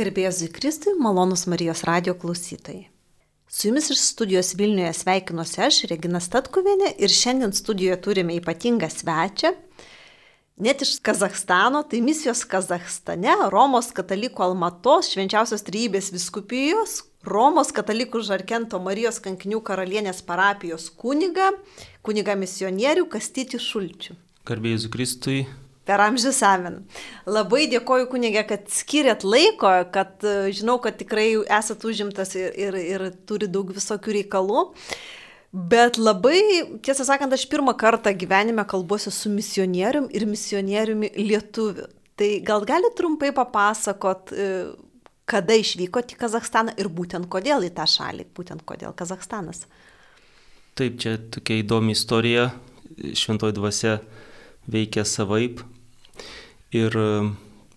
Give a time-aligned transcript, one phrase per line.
[0.00, 2.86] Garbėzui Kristui, malonus Marijos radio klausytojai.
[3.52, 9.50] Su jumis iš studijos Vilniuje sveikinuosi aš, Regina Statkuvienė, ir šiandien studijoje turime ypatingą svečią.
[10.64, 18.80] Net iš Kazahstano, tai misijos Kazahstane, Romos katalikų Almatos švenčiausios trybės viskupijos, Romos katalikų Žarkento
[18.80, 21.50] Marijos kankinių karalienės parapijos kuniga,
[22.00, 24.16] kuniga misionierių Kastyti Šulčių.
[24.48, 25.42] Garbėjus Kristui,
[25.88, 26.80] per amžių samin.
[27.28, 32.76] Labai dėkoju kunigė, kad skiriat laiko, kad e, žinau, kad tikrai esat užimtas ir, ir,
[32.78, 34.66] ir turi daug visokių reikalų.
[35.50, 36.38] Bet labai,
[36.84, 41.88] tiesą sakant, aš pirmą kartą gyvenime kalbuosiu su misionierium ir misionieriumi lietuviu.
[42.20, 44.52] Tai gal gali trumpai papasakot, e,
[45.30, 49.64] kada išvykote į Kazakstaną ir būtent kodėl į tą šalį, būtent kodėl Kazakstanas.
[50.78, 52.50] Taip, čia tokia įdomi istorija.
[53.16, 53.98] Šventoji dvasia
[54.68, 55.62] veikia savaip.
[56.74, 57.08] Ir e,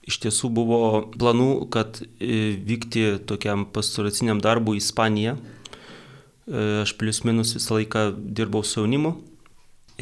[0.10, 0.80] iš tiesų buvo
[1.16, 5.38] planų, kad e, vykti tokiam pastoraciniam darbui į Ispaniją.
[5.38, 9.16] E, aš plius minus visą laiką dirbau su jaunimu.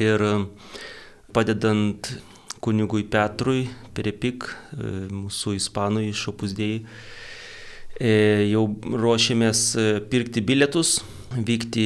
[0.00, 0.22] Ir
[1.32, 2.08] padedant
[2.64, 4.46] kunigui Petrui Perepik,
[5.12, 6.78] mūsų ispanui iš opusdėjai,
[8.48, 8.62] jau
[9.02, 9.64] ruošėmės
[10.08, 10.94] pirkti bilietus,
[11.36, 11.84] vykti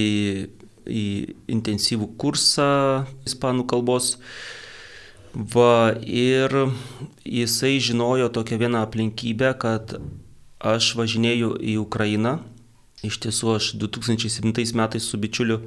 [0.87, 1.07] į
[1.51, 2.69] intensyvų kursą
[3.27, 4.15] ispanų kalbos
[5.37, 6.49] Va, ir
[7.29, 9.99] jisai žinojo tokią vieną aplinkybę, kad
[10.65, 12.39] aš važinėjau į Ukrainą.
[13.05, 15.59] Iš tiesų, aš 2007 metais su bičiuliu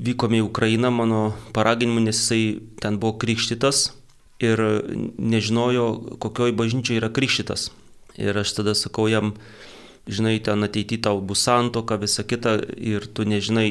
[0.00, 3.90] vykome į Ukrainą mano paraginimu, nes jisai ten buvo krikštytas
[4.40, 4.62] ir
[5.20, 7.68] nežinojo, kokioj bažnyčioje yra krikštytas.
[8.16, 9.34] Ir aš tada sakau jam,
[10.08, 13.68] žinai, ten ateity tau bus santoka, visa kita ir tu nežinai,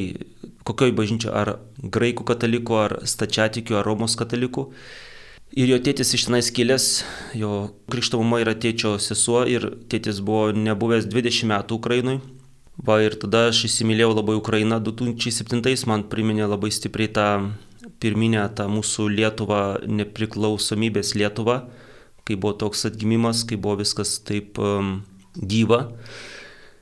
[0.62, 4.70] kokioj bažnyčioje, ar graikų katalikų, ar stačiatikių, ar Romos katalikų.
[5.54, 6.86] Ir jo tėtis iš tenais kilęs,
[7.38, 12.16] jo krikšto mama yra tėčio sesuo ir tėtis buvo nebuvęs 20 metų Ukrainui.
[12.82, 17.28] Va ir tada aš įsimylėjau labai Ukrainą 2007, man priminė labai stipriai tą
[18.02, 21.60] pirminę tą mūsų Lietuvą, nepriklausomybės Lietuvą,
[22.26, 25.04] kai buvo toks atgimimas, kai buvo viskas taip um,
[25.38, 25.84] gyva.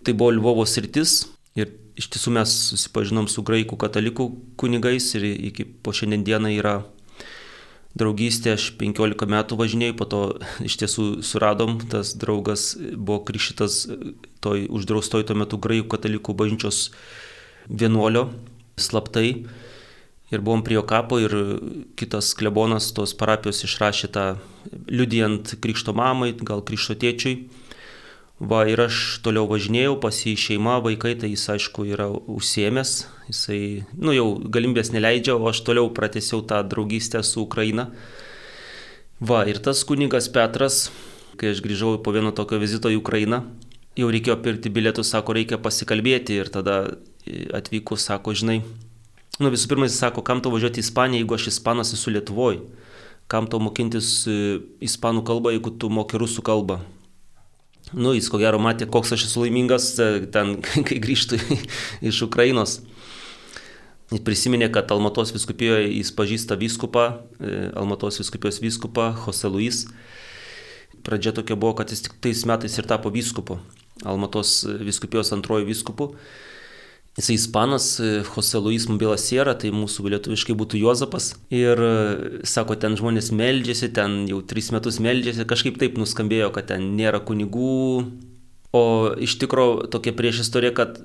[0.08, 1.26] Tai buvo Lvovo sritis
[1.60, 6.80] ir iš tiesų mes susipažinom su graikų katalikų kunigais ir iki po šiandien dieną yra
[7.98, 10.22] draugystė, aš 15 metų važinėjau, po to
[10.68, 13.84] iš tiesų suradom, tas draugas buvo krikštytas
[14.44, 16.90] toj uždraustoj tuo metu graikų katalikų bažnyčios
[17.70, 18.30] vienuolio
[18.82, 19.46] slaptai.
[20.32, 21.34] Ir buvom prie jo kapo ir
[22.00, 24.26] kitas klebonas tos parapijos išrašė tą
[24.88, 27.36] liudijant krikšto mamai, gal krikšto tėčiui
[28.42, 32.94] Va ir aš toliau važinėjau, pas jį šeima, vaikai, tai jis aišku yra užsiemęs,
[33.28, 33.60] jisai,
[33.94, 37.92] nu jau galimybės neleidžia, o aš toliau pratęsiau tą draugystę su Ukraina.
[39.22, 40.88] Va ir tas kunigas Petras,
[41.38, 43.44] kai aš grįžau po vieno tokio vizito į Ukrainą,
[44.00, 46.80] jau reikėjo pirkti bilietus, sako, reikia pasikalbėti ir tada
[47.54, 48.64] atvykus, sako, žinai,
[49.38, 52.64] nu visų pirma, jis sako, kam tau važiuoti į Ispaniją, jeigu aš ispanas esu Lietuvoje,
[53.30, 54.40] kam tau mokintis e,
[54.82, 56.80] ispanų kalbą, jeigu tu moki rusų kalbą.
[57.92, 60.58] Nu, jis ko gero matė, koks aš esu laimingas e, ten,
[60.88, 61.40] kai grįžtu
[62.10, 62.80] iš Ukrainos.
[64.12, 67.06] Jis prisiminė, kad Almatos viskupijoje jis pažįsta vyskupą,
[67.40, 69.86] e, Almatos viskupijos vyskupą, Jose Luis.
[71.04, 73.60] Pradžia tokia buvo, kad jis tik tais metais ir tapo vyskupu,
[74.08, 76.12] Almatos viskupijos antrojo vyskupu.
[77.18, 81.34] Jisai ispanas, e, Jose Luis Mubila Siera, tai mūsų lietuviškai būtų Jozapas.
[81.52, 81.96] Ir e,
[82.48, 87.20] sako, ten žmonės meldžiasi, ten jau tris metus meldžiasi, kažkaip taip nuskambėjo, kad ten nėra
[87.20, 88.06] kunigų.
[88.72, 88.84] O
[89.20, 91.02] iš tikrųjų tokia prieš istorija, kad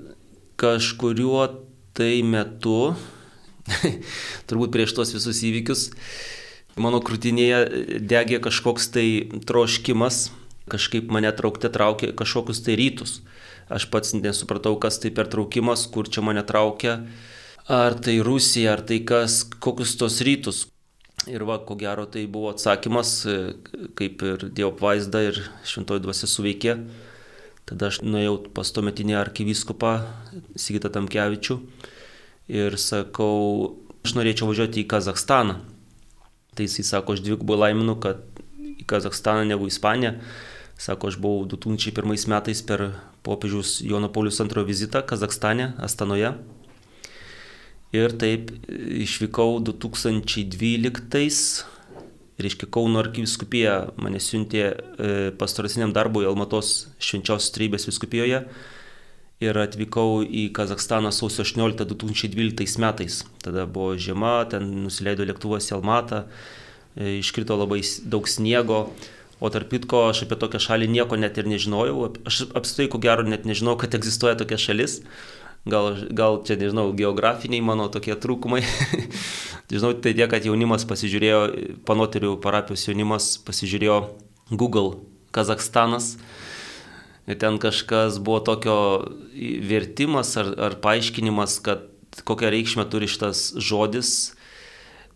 [0.55, 1.43] kažkuriuo
[1.97, 2.95] tai metu,
[4.47, 5.89] turbūt prieš tos visus įvykius,
[6.79, 9.07] mano krūtinėje degė kažkoks tai
[9.49, 10.29] troškimas,
[10.71, 13.19] kažkaip mane traukte traukė kažkokius tai rytus.
[13.69, 17.01] Aš pats nesupratau, kas tai per traukimas, kur čia mane traukia.
[17.67, 20.65] Ar tai Rusija, ar tai kas, kokius tos rytus.
[21.27, 23.11] Ir va, ko gero, tai buvo atsakymas,
[23.99, 26.77] kaip ir Dievo apvaizda ir šventoji dvasia suveikė.
[27.67, 29.97] Tada aš nuėjau pas to metinį arkivyskupą
[30.55, 31.57] Sigitą Tamkevičių
[32.47, 33.75] ir sakau,
[34.07, 35.57] aš norėčiau važiuoti į Kazakstaną.
[36.55, 38.23] Tai jisai sako, aš dvigubai laiminu, kad
[38.55, 40.15] į Kazakstaną negu į Ispaniją.
[40.79, 42.87] Sako, aš buvau 2001 metais per
[43.27, 46.31] popiežiaus Jono Paulius II vizitą Kazakstane, Astanoje.
[47.95, 51.65] Ir taip išvykau 2012,
[52.37, 54.73] reiškia Kauno arkiviskupija mane siuntė e,
[55.39, 58.43] pastoraciniam darbui Almatos švenčiausios trybės viskupijoje
[59.43, 63.21] ir atvykau į Kazakstaną sausio 18 2012 metais.
[63.43, 66.23] Tada buvo žiema, ten nusileido lėktuvas į Almatą,
[66.97, 68.87] e, iškrito labai daug sniego,
[69.39, 72.07] O tarp kitko, aš apie tokią šalį nieko net ir nežinojau.
[72.25, 75.01] Aš apstai, ko gero, net nežinau, kad egzistuoja tokia šalis.
[75.67, 78.63] Gal, gal čia, nežinau, geografiniai mano tokie trūkumai.
[79.73, 81.41] žinau, tai tiek, kad jaunimas pasižiūrėjo,
[81.85, 83.99] panoterių parapijos jaunimas pasižiūrėjo
[84.57, 85.03] Google
[85.35, 86.15] Kazakstanas.
[87.27, 88.79] Ir ten kažkas buvo tokio
[89.69, 91.85] vertimas ar, ar paaiškinimas, kad
[92.25, 94.15] kokią reikšmę turi šitas žodis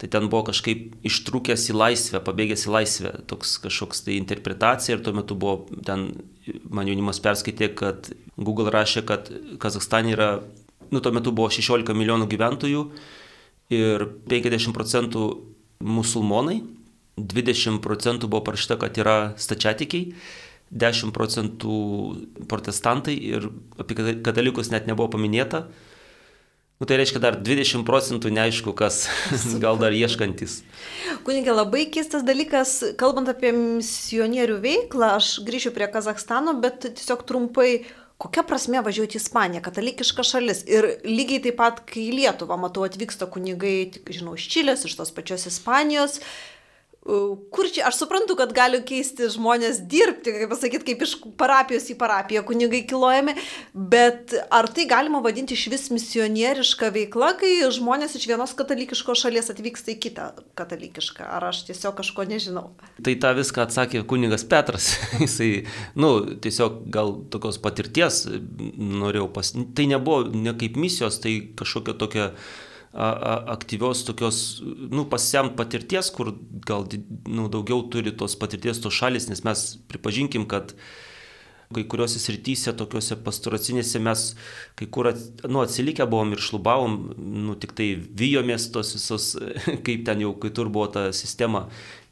[0.02, 5.04] Tai ten buvo kažkaip ištrūkęs į laisvę, pabėgęs į laisvę, toks kažkoks tai interpretacija ir
[5.06, 6.08] tuo metu buvo, ten
[6.74, 9.30] man jaunimas perskaitė, kad Google rašė, kad
[9.62, 10.32] Kazakstane yra,
[10.90, 12.82] nu tuo metu buvo 16 milijonų gyventojų
[13.78, 15.28] ir 50 procentų
[15.86, 16.64] musulmonai,
[17.22, 20.16] 20 procentų buvo parašyta, kad yra stačiatikiai,
[20.72, 21.78] 10 procentų
[22.50, 25.68] protestantai ir apie katalikus net nebuvo paminėta.
[26.82, 29.04] Nu, tai reiškia dar 20 procentų neaišku, kas
[29.62, 30.64] gal dar ieškantis.
[31.28, 37.84] Kunigė, labai keistas dalykas, kalbant apie misionierių veiklą, aš grįšiu prie Kazakstano, bet tiesiog trumpai,
[38.18, 40.64] kokia prasme važiuoti į Ispaniją, katalikiška šalis.
[40.66, 43.76] Ir lygiai taip pat, kai į Lietuvą, matau, atvyksta kunigai,
[44.10, 46.18] žinau, iš Čilės, iš tos pačios Ispanijos,
[47.52, 51.98] Kur čia, aš suprantu, kad gali keisti žmonės dirbti, kaip pasakyti, kaip iš parapijos į
[52.00, 53.36] parapiją kunigai kilojami,
[53.74, 59.52] bet ar tai galima vadinti iš vis misionieriška veikla, kai žmonės iš vienos katalikiškos šalies
[59.52, 60.30] atvyksta į kitą
[60.60, 62.70] katalikišką, ar aš tiesiog kažko nežinau?
[63.04, 64.94] Tai tą viską atsakė kunigas Petras.
[65.24, 65.52] Jisai,
[66.00, 68.24] nu, tiesiog gal tokios patirties
[68.80, 69.52] norėjau pas...
[69.52, 72.32] Tai nebuvo ne kaip misijos, tai kažkokia tokia
[72.94, 74.62] aktyvios tokios,
[74.92, 76.34] nu, pasisemt patirties, kur
[76.68, 76.88] gal
[77.28, 80.76] nu, daugiau turi tos patirties tos šalis, nes mes pripažinkim, kad
[81.76, 84.26] kai kuriuose srityse, tokiuose pastoracinėse mes
[84.80, 89.32] kai kur at, nu, atsilikę buvom ir šlubavom, nu, tik tai vyjomės tos visos,
[89.86, 91.68] kaip ten jau kitur buvo ta sistema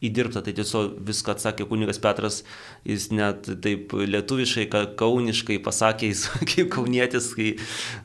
[0.05, 2.41] įdirbta, tai tiesiog viską atsakė kunigas Petras,
[2.87, 4.69] jis net taip lietuviškai,
[4.99, 7.49] kauniškai pasakė, jis kaip kaunietis, kai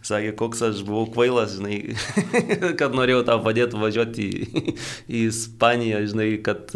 [0.02, 1.94] sakė, koks aš buvau kvailas, žinai,
[2.80, 4.74] kad norėjau tau padėti važiuoti į,
[5.06, 6.74] į Ispaniją, žinai, kad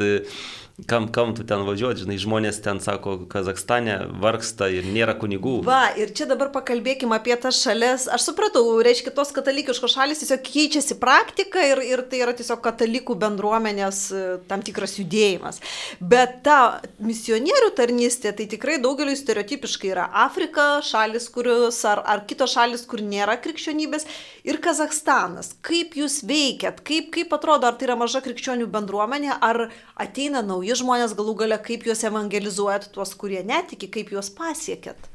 [0.87, 5.59] kam, kam tu ten važiuoti, žinai, žmonės ten sako, Kazakstane vargsta ir nėra kunigų.
[5.67, 8.07] Va, ir čia dabar pakalbėkime apie tas šalis.
[8.15, 13.19] Aš supratau, reiškia, tos katalikiškos šalis tiesiog keičiasi praktika ir, ir tai yra tiesiog katalikų
[13.19, 15.59] bendruomenės e, tam tikras judėjimas.
[15.99, 16.59] Bet ta
[17.03, 23.03] misionierių tarnystė, tai tikrai daugeliu stereotipiškai yra Afrika, šalis, kurios, ar, ar kitos šalis, kur
[23.03, 24.07] nėra krikščionybės,
[24.49, 25.53] ir Kazakstanas.
[25.65, 29.69] Kaip jūs veikiat, kaip, kaip atrodo, ar tai yra maža krikščionių bendruomenė, ar
[30.01, 35.11] ateina nauji žmonės galų gale, kaip juos evangelizuojat, tuos, kurie netiki, kaip juos pasiekėt?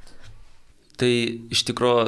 [1.02, 1.12] Tai
[1.54, 2.06] iš tikrųjų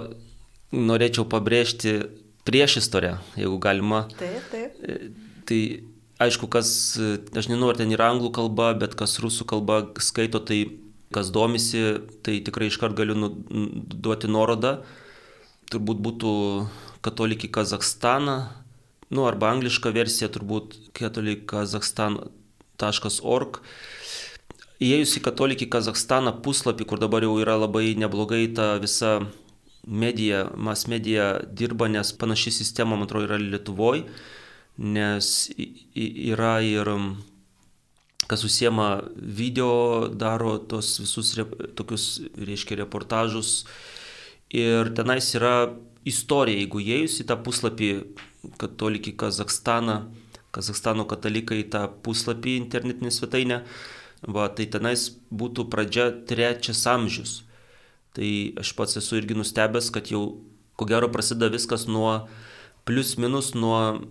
[0.75, 1.97] norėčiau pabrėžti
[2.45, 4.05] prieš istoriją, jeigu galima.
[4.19, 4.79] Taip, taip.
[4.85, 5.11] E,
[5.49, 5.59] tai
[6.21, 6.69] aišku, kas,
[6.99, 10.65] aš nežinau, ar ten yra anglų kalba, bet kas rusų kalba skaito, tai
[11.15, 11.81] kas domisi,
[12.25, 13.31] tai tikrai iškart galiu nu,
[13.95, 14.77] duoti nuorodą.
[15.71, 16.31] Turbūt būtų
[17.05, 18.37] katalikį Kazakstaną,
[19.13, 22.29] nu arba angliška versija turbūt katalikį Kazakstaną
[23.23, 23.61] org.
[24.83, 29.21] Įėjus į katolikį Kazakstaną puslapį, kur dabar jau yra labai neblogai ta visa
[29.87, 34.03] medija, mas medija dirba, nes panaši sistema, man atrodo, yra Lietuvoje,
[34.77, 35.31] nes
[35.95, 36.91] yra ir
[38.27, 41.35] kas užsiema video, daro tos visus
[41.77, 43.65] tokius, reiškia, reportažus.
[44.49, 45.69] Ir tenais yra
[46.07, 47.89] istorija, jeigu įėjus į tą puslapį
[48.61, 49.99] katolikį Kazakstaną,
[50.55, 53.61] Kazakstano katalikai tą puslapį internetinį svetainę,
[54.23, 57.41] va, tai tenais būtų pradžia trečias amžius.
[58.15, 58.29] Tai
[58.61, 60.23] aš pats esu irgi nustebęs, kad jau
[60.79, 62.27] ko gero prasideda viskas nuo
[62.87, 64.05] plius minus nuo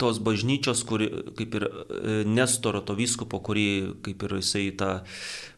[0.00, 1.70] tos bažnyčios, kuri kaip ir e,
[2.28, 3.68] Nestoro, to vyskupo, kurį
[4.04, 4.90] kaip ir jisai ta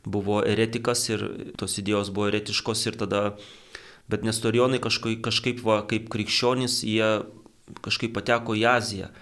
[0.06, 1.24] buvo eretikas ir
[1.58, 3.22] tos idėjos buvo eretiškos ir tada,
[4.10, 7.22] bet Nestorijonai kažkaip, kažkaip va, kaip krikščionys, jie
[7.84, 9.12] kažkaip pateko į Aziją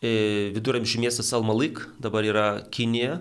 [0.02, 3.20] e, viduramžių miestas Almalik, dabar yra Kinija.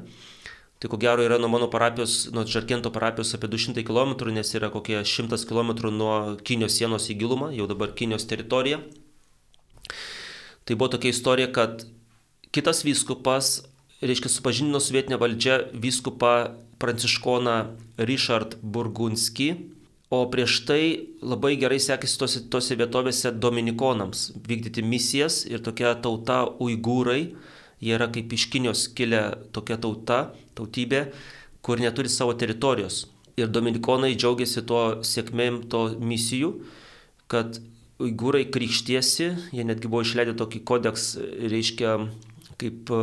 [0.78, 4.68] Tai ko gero yra nuo mano parapijos, nuo Čarkento parapijos apie 200 km, nes yra
[4.68, 8.82] kokie 100 km nuo Kinijos sienos į gilumą, jau dabar Kinijos teritorija.
[10.66, 11.86] Tai buvo tokia istorija, kad
[12.52, 13.62] kitas vyskupas,
[14.04, 16.34] reiškia, supažindino su vietinė valdžia vyskupą
[16.82, 17.56] pranciškoną
[17.96, 19.54] Richard Burgunski,
[20.12, 20.82] o prieš tai
[21.24, 27.22] labai gerai sekėsi tose, tose vietovėse dominikonams vykdyti misijas ir tokia tauta uigūrai,
[27.80, 29.22] jie yra kaip iš Kinijos kilę
[29.56, 30.20] tokia tauta,
[30.56, 31.06] tautybė,
[31.66, 33.04] kur neturi savo teritorijos.
[33.36, 36.52] Ir dominikonai džiaugiasi tuo sėkmėm to misijų,
[37.32, 37.58] kad
[38.02, 41.10] uigūrai krikštiesi, jie netgi buvo išleidę tokį kodeks,
[41.52, 41.96] reiškia,
[42.60, 43.00] kaip e,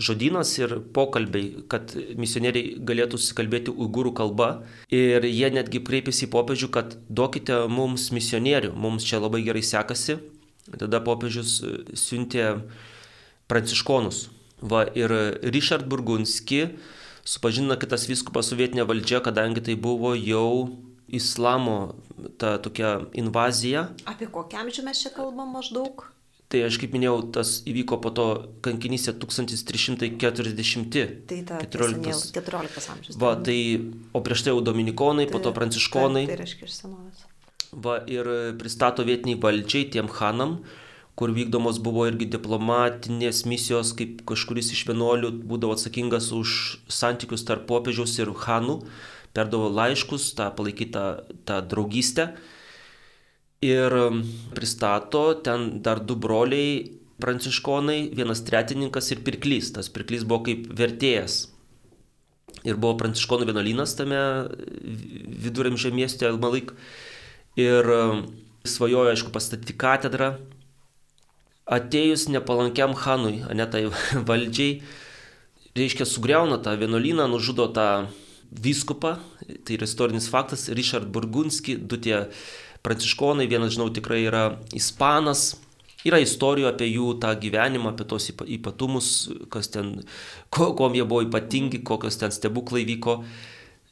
[0.00, 4.50] žodynas ir pokalbiai, kad misionieriai galėtų susikalbėti uigūrų kalba.
[4.92, 10.18] Ir jie netgi kreipėsi į popiežių, kad duokite mums misionierių, mums čia labai gerai sekasi.
[10.78, 12.52] Tada popiežius e, siuntė
[13.52, 14.26] pranciškonus.
[14.62, 15.10] Va, ir
[15.42, 16.68] Richard Burgunski
[17.24, 20.70] supažino kitas viskupas su vietinė valdžia, kadangi tai buvo jau
[21.12, 21.94] islamo
[22.38, 23.88] ta tokia invazija.
[24.08, 26.06] Apie kokią amžių mes čia kalbam maždaug?
[26.52, 28.26] Tai aš kaip minėjau, tas įvyko po to
[28.64, 30.98] kankinysė 1340.
[31.28, 33.16] Tai ta 14, 14 amžius.
[33.20, 33.58] Va, tai,
[34.12, 36.26] o prieš tai jau dominikonai, tai, po to pranciškonai.
[36.28, 37.24] Tai, tai reiškia iš senovės.
[37.72, 38.28] Va, ir
[38.60, 40.58] pristato vietiniai valdžiai tiem hanam,
[41.18, 46.54] kur vykdomos buvo irgi diplomatinės misijos, kaip kažkuris iš vienuolių būdavo atsakingas už
[46.88, 48.80] santykius tarp popiežiaus ir hanų
[49.36, 51.04] perdavo laiškus, tą palaikytą
[51.48, 52.32] tą draugystę.
[53.62, 54.22] Ir um,
[54.56, 59.70] pristato ten dar du broliai pranciškonai, vienas tretininkas ir pirklys.
[59.76, 61.44] Tas pirklys buvo kaip vertėjas.
[62.66, 64.18] Ir buvo pranciškonų vienuolynas tame
[65.44, 66.74] viduramžio mieste Elmalaik.
[67.60, 68.24] Ir um,
[68.66, 70.34] svajojo, aišku, pastatyti katedrą.
[71.66, 73.84] Atėjus nepalankiam Hanui, ne tai
[74.28, 74.80] valdžiai,
[75.78, 77.88] reiškia, sugriauna tą vienuolyną, nužudo tą
[78.52, 79.16] vyskupą,
[79.64, 82.26] tai yra istorinis faktas, Richard Burgunski, du tie
[82.82, 84.42] pranciškonai, vienas žinau tikrai yra
[84.76, 85.54] ispanas,
[86.08, 89.08] yra istorijų apie jų tą gyvenimą, apie tos ypatumus,
[89.52, 90.00] kas ten,
[90.50, 93.20] ko, kuom jie buvo ypatingi, kokios ten stebuklai vyko.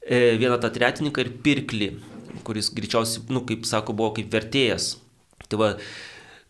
[0.01, 1.91] E, vieną tą tretininką ir pirklį,
[2.47, 4.97] kuris greičiausiai, nu, kaip sako, buvo kaip vertėjas.
[5.47, 5.69] Tai va,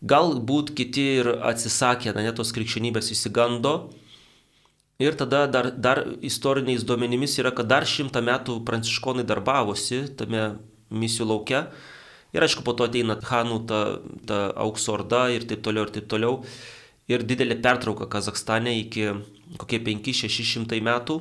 [0.01, 3.91] galbūt kiti ir atsisakė, na, net tos krikščionybės įsigando,
[5.01, 10.43] Ir tada dar, dar istoriniais duomenimis yra, kad dar šimtą metų pranciškonai darbavosi tame
[10.93, 11.61] misijų laukia.
[12.35, 13.79] Ir aišku, po to ateina Hanų ta,
[14.29, 16.43] ta aukso orda ir taip toliau ir taip toliau.
[17.09, 19.09] Ir didelė pertrauka Kazakstane iki
[19.57, 21.17] kokie 5-600 metų.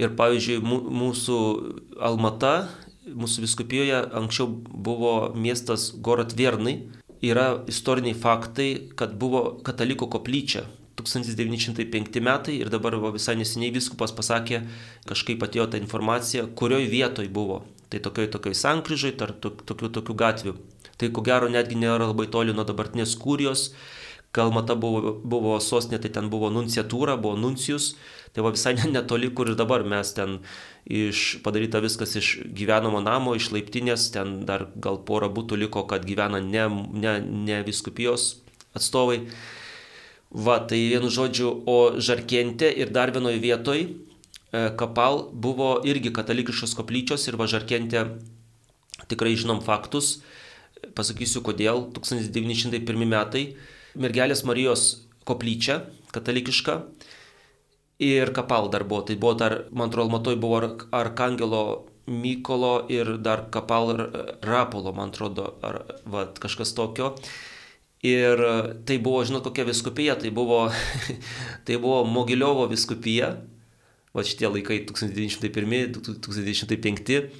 [0.00, 1.38] Ir pavyzdžiui, mūsų
[2.00, 2.54] Almata,
[3.06, 4.48] mūsų viskupijoje anksčiau
[4.88, 6.78] buvo miestas Goratvernai.
[7.26, 10.66] Yra istoriniai faktai, kad buvo katalikų koplyčia
[10.96, 14.62] 1905 metai ir dabar va, visai neseniai viskupas pasakė,
[15.08, 17.62] kažkaip atėjo ta informacija, kurioj vietoj buvo.
[17.92, 20.56] Tai tokioj tokioj sankryžai, tarp tokių tokių gatvių.
[20.96, 23.70] Tai ko gero netgi nėra labai toli nuo dabartinės kūrijos.
[24.34, 27.94] Kalmata buvo, buvo sostinė, tai ten buvo nunciatūra, buvo nuncijus.
[28.34, 30.40] Tai va visai netoli, kur ir dabar mes ten
[30.86, 36.06] iš, padaryta viskas iš gyvenamo namo, iš laiptinės, ten dar gal pora būtų liko, kad
[36.08, 38.36] gyvena ne, ne, ne viskupijos
[38.76, 39.22] atstovai.
[40.36, 43.88] Va, tai vienu žodžiu, o Žarkente ir dar vienoje vietoj e,
[44.76, 48.02] Kapal buvo irgi katalikiškos koplyčios ir va Žarkente
[49.08, 50.18] tikrai žinom faktus.
[50.98, 51.86] Pasakysiu kodėl.
[51.94, 53.44] 1901 metai
[53.96, 56.82] mergelės Marijos koplyčia katalikiška
[57.98, 59.02] ir Kapal dar buvo.
[59.02, 64.10] Tai buvo dar, man atrodo, matoj buvo Arkangelo Mykolo ir dar Kapal
[64.42, 67.14] Rapolo, man atrodo, ar va, kažkas tokio.
[68.06, 68.38] Ir
[68.86, 70.70] tai buvo, žinot, kokia viskupija, tai buvo,
[71.66, 73.36] tai buvo Mogiliovo viskupija,
[74.14, 77.30] va šitie laikai 1901-1905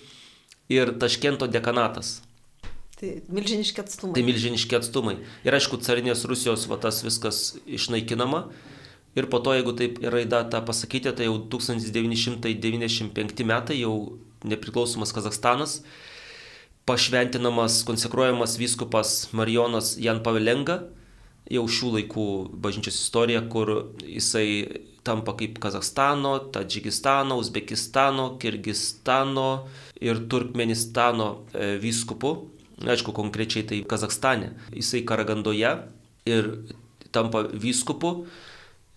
[0.73, 2.27] ir Taškento dekanatas.
[2.97, 4.15] Tai milžiniški atstumai.
[4.17, 5.19] Tai milžiniški atstumai.
[5.45, 8.49] Ir aišku, carinės Rusijos va tas viskas išnaikinama.
[9.17, 13.95] Ir po to, jeigu taip yra į datą pasakyti, tai jau 1995 metai, jau
[14.45, 15.81] nepriklausomas Kazakstanas,
[16.87, 20.83] pašventinamas, konsekruojamas vyskupas Marijonas Jan Pavelenga,
[21.49, 22.27] jau šių laikų
[22.61, 23.73] bažnyčios istorija, kur
[24.05, 29.67] jisai tampa kaip Kazakstano, Tadžikistano, Uzbekistano, Kirgistano
[30.03, 32.51] ir Turkmenistano e, vyskupu.
[32.85, 34.53] Aišku, konkrečiai tai Kazakstane.
[34.75, 35.71] Jisai Karagandoje
[36.29, 36.51] ir
[37.15, 38.27] tampa vyskupu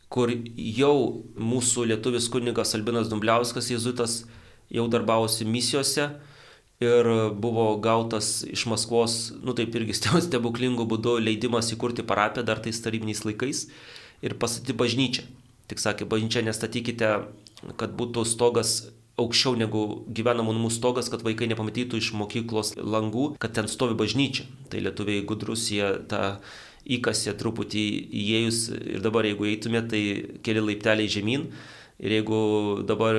[0.09, 0.95] kur jau
[1.37, 4.23] mūsų lietuvis kunigas Albinas Dumbliauskas, jėzuitas,
[4.73, 6.09] jau darbavosi misijose
[6.79, 9.97] ir buvo gautas iš Maskvos, nu taip irgi
[10.27, 13.67] stebuklingų būdų leidimas įkurti parapiją dar tais tarybiniais laikais
[14.25, 15.27] ir pastatyti bažnyčią.
[15.69, 17.09] Tik sakė, bažnyčią nestatykite,
[17.77, 18.89] kad būtų stogas
[19.19, 19.83] aukščiau negu
[20.15, 24.47] gyvenamų namų stogas, kad vaikai nepamatytų iš mokyklos langų, kad ten stovi bažnyčia.
[24.71, 26.39] Tai lietuviai gudrus, jie tą
[26.97, 27.83] įkasė truputį
[28.21, 28.61] įėjus
[28.95, 30.01] ir dabar jeigu eitumė, tai
[30.45, 31.49] keli laipteliai žemyn.
[31.99, 32.39] Ir jeigu
[32.87, 33.17] dabar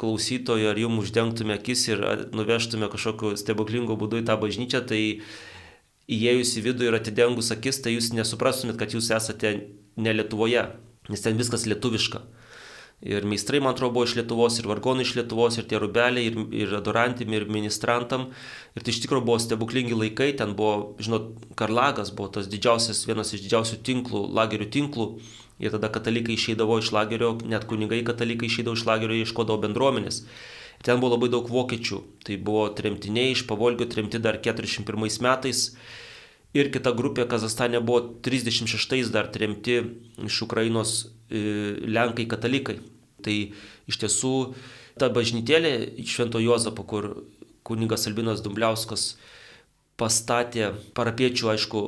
[0.00, 2.02] klausytojo ar jums uždengtume akis ir
[2.36, 5.00] nuvežtume kažkokiu stebuklingu būdu į tą bažnyčią, tai
[6.12, 9.54] įėjus į vidų ir atidengus akis, tai jūs nesuprastumėt, kad jūs esate
[9.96, 10.66] ne Lietuvoje,
[11.08, 12.20] nes ten viskas lietuviška.
[12.98, 16.38] Ir meistrai, man atrodo, buvo iš Lietuvos, ir vargonai iš Lietuvos, ir tie rubeliai, ir,
[16.50, 18.24] ir adorantim, ir ministrantam.
[18.74, 21.28] Ir tai iš tikrųjų buvo stebuklingi laikai, ten buvo, žinot,
[21.58, 25.06] Karlagas buvo tas didžiausias, vienas iš didžiausių tinklų, lagerių tinklų.
[25.62, 30.24] Ir tada katalikai išeidavo iš lagerio, net kunigai katalikai išeidavo iš lagerio, ieškodavo bendruomenės.
[30.78, 32.02] Ir ten buvo labai daug vokiečių.
[32.26, 35.68] Tai buvo tremtiniai iš Pavolgio, tremti dar 41 metais.
[36.56, 39.82] Ir kita grupė Kazastane buvo 36 dar tremti
[40.24, 42.78] iš Ukrainos E, Lenkai katalikai.
[43.24, 43.34] Tai
[43.90, 44.32] iš tiesų
[44.98, 47.10] ta bažnytėlė Švento Jozapo, kur
[47.66, 49.18] kuningas Albinas Dumbliauskas
[50.00, 51.82] pastatė parapiečių, aišku,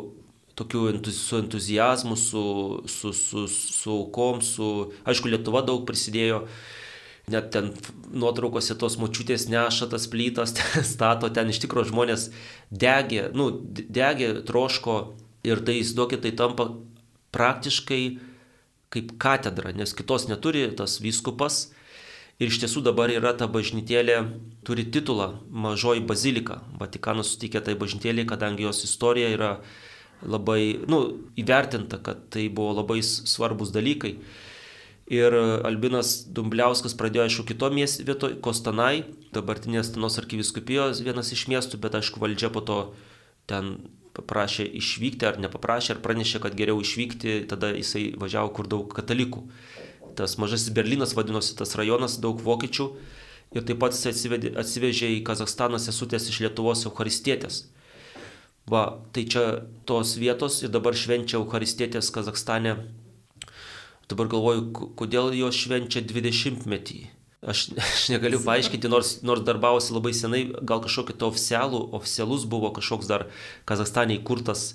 [0.59, 2.43] tokiu entuzi su entuzijazmu, su,
[2.90, 6.43] su, su, su aukom, su, aišku, Lietuva daug prisidėjo,
[7.32, 7.73] net ten
[8.10, 10.54] nuotraukose tos močiutės neša tas plytas,
[10.93, 12.28] stato, ten iš tikrųjų žmonės
[12.71, 14.97] degė, nu, degė, troško
[15.47, 16.71] ir tai įsivaizduokit, tai tampa
[17.34, 18.02] praktiškai
[18.90, 21.69] kaip katedra, nes kitos neturi tas vyskupas.
[22.40, 24.16] Ir iš tiesų dabar yra ta bažnytėlė,
[24.64, 26.62] turi titulą Mažoji bazilika.
[26.80, 29.50] Vatikanas sutikė tai bažnytėlė, kadangi jos istorija yra
[30.25, 31.02] labai, nu,
[31.40, 34.14] įvertinta, kad tai buvo labai svarbus dalykai.
[35.10, 35.34] Ir
[35.66, 42.23] Albinas Dumbliauskas pradėjo, aišku, kitomis vietoje, Kostanai, dabartinės Tanos arkiviskupijos vienas iš miestų, bet aišku,
[42.23, 42.76] valdžia po to
[43.50, 43.73] ten
[44.14, 49.42] paprašė išvykti ar nepaprašė, ar pranešė, kad geriau išvykti, tada jisai važiavo kur daug katalikų.
[50.18, 52.88] Tas mažasis Berlynas vadinosi tas rajonas, daug vokiečių
[53.56, 57.64] ir taip pat jis atsivedė, atsivežė į Kazakstaną sesutės iš Lietuvos Eucharistietės.
[58.70, 59.44] Va, tai čia
[59.88, 62.76] tos vietos ir dabar švenčia Eucharistietės Kazakstane.
[64.10, 67.00] Dabar galvoju, kodėl jo švenčia 20 metį.
[67.40, 72.73] Aš, aš negaliu paaiškinti, nors, nors darbavosi labai senai, gal kažkokį to oficialų, oficialus buvo
[72.76, 73.28] kažkoks dar
[73.70, 74.75] Kazakstane įkurtas.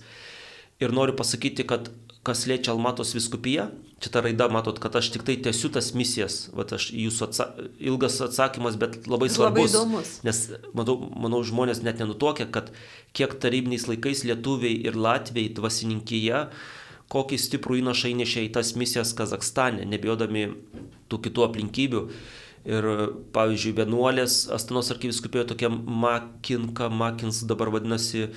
[0.82, 1.92] Ir noriu pasakyti, kad
[2.26, 3.68] kas liečia Almatos viskupiją,
[4.02, 7.46] čia ta raida, matot, kad aš tik tai tęsiu tas misijas, Vat aš jūsų atsa
[7.78, 9.76] ilgas atsakymas, bet labai svarbus.
[9.76, 10.16] Labai įdomus.
[10.26, 10.42] Nes
[10.78, 12.74] manau, manau, žmonės net nenutokia, kad
[13.16, 16.48] kiek tarybiniais laikais lietuviai ir latviai dvasininkyje
[17.14, 20.48] kokį stiprų įnašą įnešė į tas misijas Kazakstane, nebijodami
[21.12, 22.04] tų kitų aplinkybių.
[22.66, 22.86] Ir
[23.36, 28.32] pavyzdžiui, vienuolės Astanos arkiviskupijoje tokia Makinka, Makins dabar vadinasi,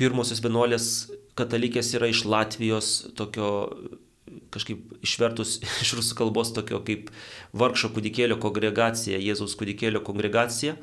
[0.00, 0.86] pirmosios vienuolės
[1.36, 3.50] katalikės yra iš Latvijos, tokio
[4.54, 7.10] kažkaip išvertus iš rusų kalbos tokio kaip
[7.52, 10.76] vargšo kūdikėlio kongregacija, Jėzaus kūdikėlio kongregacija.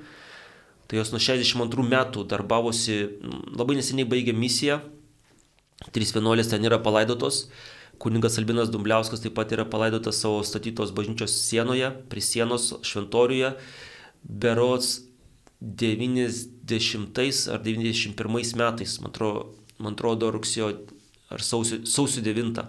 [0.88, 3.02] Tai jos nuo 62 metų darbavosi,
[3.58, 4.78] labai neseniai baigė misiją,
[5.94, 7.46] trys vienuolės ten yra palaidotos
[7.98, 13.56] Kuningas Albinas Dumbliauskas taip pat yra palaidotas savo statytos bažnyčios sienoje, prie sienos šventoriuje,
[14.24, 15.00] berots
[15.62, 19.48] 90 ar 91 metais, man atrodo,
[19.82, 20.74] man atrodo rugsėjo
[21.34, 22.68] ar sausio, sausio 9.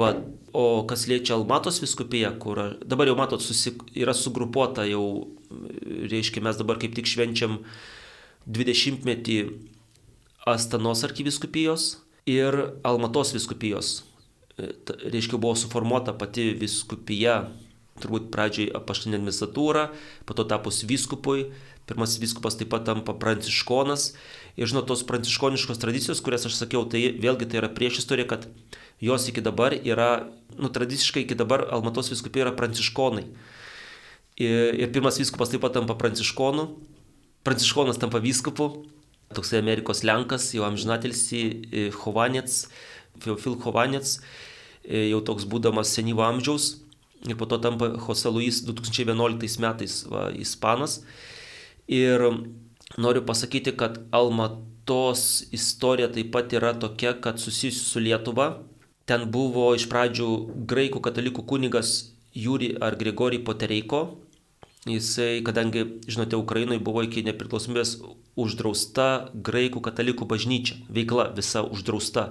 [0.00, 0.12] Va,
[0.54, 5.04] o kas liečia Almatos viskupiją, kur dabar jau matot, susi, yra sugrupuota, jau,
[6.08, 7.58] reiškia, mes dabar kaip tik švenčiam
[8.46, 9.40] 20 metį
[10.46, 14.04] Astanos arkiviskupijos ir Almatos viskupijos.
[14.56, 14.70] E,
[15.12, 17.50] reiškia, buvo suformuota pati viskupija,
[18.00, 19.90] turbūt pradžiai apaštinė administratūra,
[20.24, 21.50] po to tapus viskupui,
[21.88, 24.12] pirmasis viskupas taip pat tampa pranciškonas.
[24.56, 28.46] Ir žinot, tos pranciškoniškos tradicijos, kurias aš sakiau, tai vėlgi tai yra prieš istoriją, kad
[29.04, 33.26] jos iki dabar yra, nu, tradiciškai iki dabar Almatos viskupija yra pranciškonai.
[34.40, 36.70] Ir, ir pirmas viskupas taip pat tampa pranciškonu,
[37.44, 38.70] pranciškonas tampa vyskupu,
[39.34, 41.40] toksai Amerikos Lenkas, jau amžinatilsi
[42.02, 42.64] Hovanets,
[43.22, 44.18] Feofil Hovanets,
[44.84, 46.80] jau toks būdamas senyvo amžiaus
[47.28, 51.00] ir po to tampa Jose Luis 2011 metais va, ispanas.
[51.86, 52.22] Ir
[52.98, 58.62] noriu pasakyti, kad Almatos istorija taip pat yra tokia, kad susijusi su Lietuva.
[59.04, 60.30] Ten buvo iš pradžių
[60.70, 64.02] graikų katalikų kunigas Jūri ar Grigorij Potereiko.
[64.88, 67.98] Jisai, kadangi, žinote, Ukrainoje buvo iki nepriklausomybės
[68.40, 72.30] uždrausta graikų katalikų bažnyčia, veikla visa uždrausta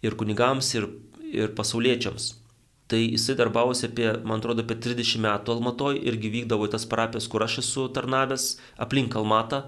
[0.00, 0.88] ir kunigams, ir,
[1.28, 2.30] ir pasauliečiams.
[2.88, 7.26] Tai jisai darbavosi apie, man atrodo, apie 30 metų Almatoj irgi vykdavo į tas parapijas,
[7.28, 9.66] kur aš esu tarnavęs, aplink Almatą.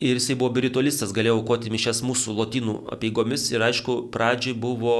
[0.00, 4.98] Ir jisai buvo biritualistas, galėjo aukoti mišes mūsų lotynų apieigomis ir aišku, pradžiai buvo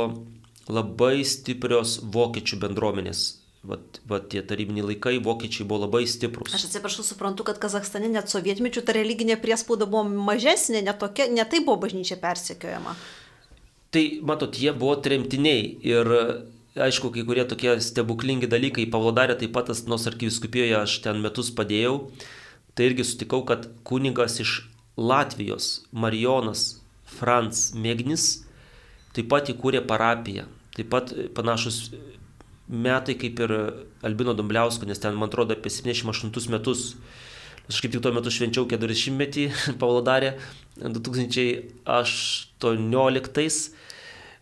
[0.70, 3.39] labai stiprios vokiečių bendruomenės.
[3.60, 6.54] Vat, vat tie tarybiniai laikai vokiečiai buvo labai stiprus.
[6.56, 11.44] Aš atsiprašau, suprantu, kad Kazakstane net sovietmečių ta religinė priespauda buvo mažesnė, ne, tokia, ne
[11.44, 12.94] tai buvo bažnyčia persekiojama.
[13.92, 16.08] Tai, matot, jie buvo tremtiniai ir
[16.80, 21.96] aišku, kai kurie tokie stebuklingi dalykai, Pavlodarė taip pat, nors arkiviskupijoje aš ten metus padėjau,
[22.72, 24.54] tai irgi sutikau, kad kunigas iš
[24.96, 26.80] Latvijos, Marijonas
[27.18, 28.46] Franz Megnis,
[29.16, 30.46] taip pat įkūrė parapiją.
[30.76, 31.90] Taip pat panašus
[32.70, 33.50] metai kaip ir
[34.06, 36.80] Albino Dumbliausko, nes ten, man atrodo, apie 78 metus.
[37.70, 39.44] Aš kaip tik tuo metu švenčiau 40 metį
[39.82, 40.30] Pavlodarė
[40.80, 43.80] 2018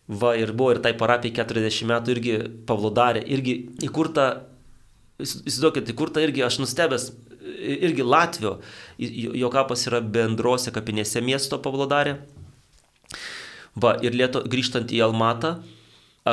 [0.09, 2.37] Va ir buvo ir tai parapijai 40 metų irgi
[2.69, 4.29] Pavlodarė, irgi įkurta,
[5.21, 7.11] įsivaizduokit, įkurta irgi, aš nustebęs,
[7.61, 8.55] irgi Latvio,
[8.97, 12.17] jo kapas yra bendrose kapinėse miesto Pavlodarė.
[13.77, 15.59] Va ir lieto, grįžtant į Almatą,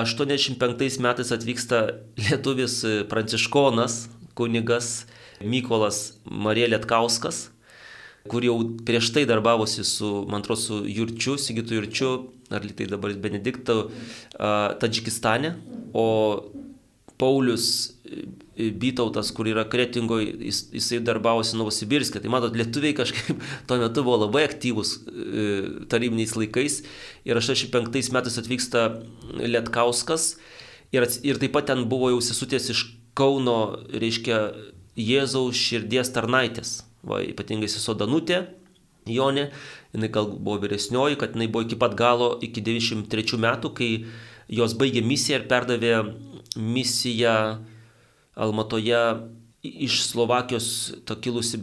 [0.04, 1.82] 85 metais atvyksta
[2.20, 2.82] lietuvis
[3.12, 4.06] pranciškonas,
[4.36, 5.06] kunigas
[5.44, 7.50] Mykolas Marija Lietkauskas
[8.30, 8.56] kur jau
[8.86, 12.12] prieš tai darbavosi su, man atrodo, su Jurčiu, Sigitu Jurčiu,
[12.50, 13.90] ar lytai dabar Benediktu,
[14.82, 15.56] Tadžikistane,
[15.94, 16.08] o
[17.22, 17.68] Paulius
[18.56, 22.22] Bytautas, kur yra Kretingoje, jis, jisai darbavosi Novosibirskė.
[22.24, 25.48] Tai matot, lietuviai kažkaip tuo metu buvo labai aktyvus e,
[25.92, 26.82] tarybiniais laikais.
[27.28, 28.88] Ir 85 metais atvyksta
[29.42, 30.36] Lietkauskas.
[30.96, 34.40] Ir, ir taip pat ten buvo jau sesutės iš Kauno, reiškia,
[34.96, 38.46] Jėzaus širdies tarnaitės va, ypatingai sesuo Danutė,
[39.06, 39.50] Jonė,
[39.94, 43.90] jinai gal buvo vyresnioji, kad jinai buvo iki pat galo, iki 93 metų, kai
[44.50, 45.94] jos baigė misiją ir perdavė
[46.58, 47.36] misiją
[48.36, 49.02] Almatoje
[49.66, 50.68] iš Slovakijos
[51.24, 51.60] kilusi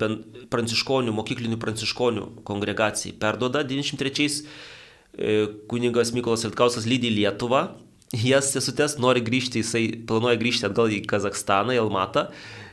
[0.50, 3.14] pranciškonių, mokyklinių pranciškonių kongregacijai.
[3.20, 7.68] Perdoda 93-ais e, kunigas Mykolas Lietkauskas lydi Lietuvą.
[8.12, 12.26] Jas sesutės nori grįžti, jisai planuoja grįžti atgal į Kazakstaną, į Almatą.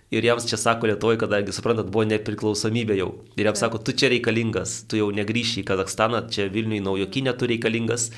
[0.10, 3.12] Ir jiems čia sako Lietuvoje, kadangi suprantat, buvo nepriklausomybė jau.
[3.38, 7.50] Ir jiems sako, tu čia reikalingas, tu jau negryši į Kazakstaną, čia Vilniui naujokinė tu
[7.52, 8.10] reikalingas.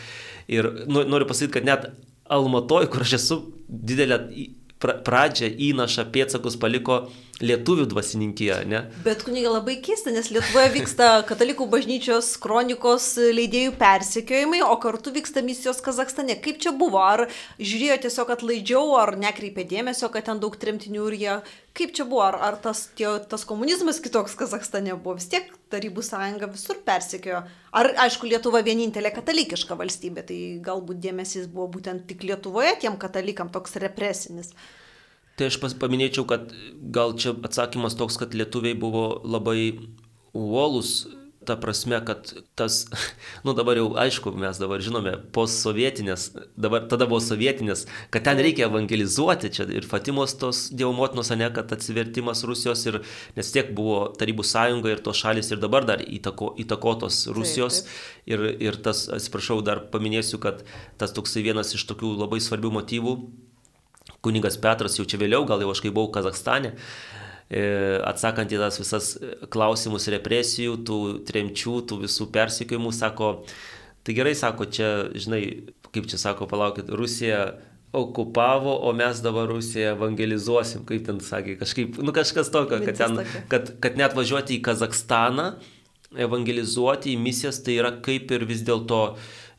[0.47, 1.89] Ir nu, noriu pasakyti, kad net
[2.31, 4.21] Almatoj, kur aš esu didelę
[4.81, 7.05] pradžią įnašą pėtsakus paliko
[7.41, 8.81] lietuvių dvasininkija, ne?
[9.05, 15.43] Bet kuniga labai keista, nes Lietuvoje vyksta katalikų bažnyčios kronikos leidėjų persekiojimai, o kartu vyksta
[15.45, 16.37] misijos Kazakstane.
[16.43, 17.01] Kaip čia buvo?
[17.01, 21.39] Ar žiūrėjo tiesiog atlaidžiau, ar nekreipė dėmesio, kad ten daug tremtinių ir jie...
[21.77, 22.25] Kaip čia buvo?
[22.27, 25.17] Ar, ar tas, tie, tas komunizmas kitoks Kazakstane buvo?
[25.17, 27.41] Vis tiek Tarybų sąjunga visur persekiojo.
[27.79, 33.51] Ar, aišku, Lietuva vienintelė katalikiška valstybė, tai galbūt dėmesys buvo būtent tik Lietuvoje tiem katalikam
[33.53, 34.51] toks represinis.
[35.39, 36.51] Tai aš paminėčiau, kad
[36.93, 39.79] gal čia atsakymas toks, kad lietuviai buvo labai
[40.37, 41.07] uolus,
[41.45, 42.85] ta prasme, kad tas,
[43.45, 48.67] nu dabar jau aišku, mes dabar žinome, postsovietinės, dabar tada buvo sovietinės, kad ten reikia
[48.69, 53.01] evangelizuoti, čia ir Fatimos tos Dievo motinos, ne, kad atsivertimas Rusijos ir,
[53.37, 57.83] nes tiek buvo Tarybų sąjunga ir tos šalis ir dabar dar įtako, įtakotos Rusijos.
[57.83, 58.27] Taip, taip.
[58.31, 60.61] Ir, ir tas, atsiprašau, dar paminėsiu, kad
[61.01, 63.15] tas toksai vienas iš tokių labai svarbių motyvų
[64.21, 67.20] kunigas Petras jau čia vėliau, gal jau aš kai buvau Kazakstane, e,
[68.07, 69.09] atsakant į tas visas
[69.51, 73.33] klausimus represijų, tų tremčių, tų visų persikėjimų, sako,
[74.07, 75.41] tai gerai, sako, čia, žinai,
[75.91, 77.43] kaip čia sako, palaukit, Rusija
[77.91, 83.19] okupavo, o mes dabar Rusiją evangelizuosim, kaip ten sakė, kažkaip, nu kažkas tokio, kad, ten,
[83.51, 85.49] kad, kad net važiuoti į Kazakstaną,
[86.15, 89.01] evangelizuoti į misijas, tai yra kaip ir vis dėlto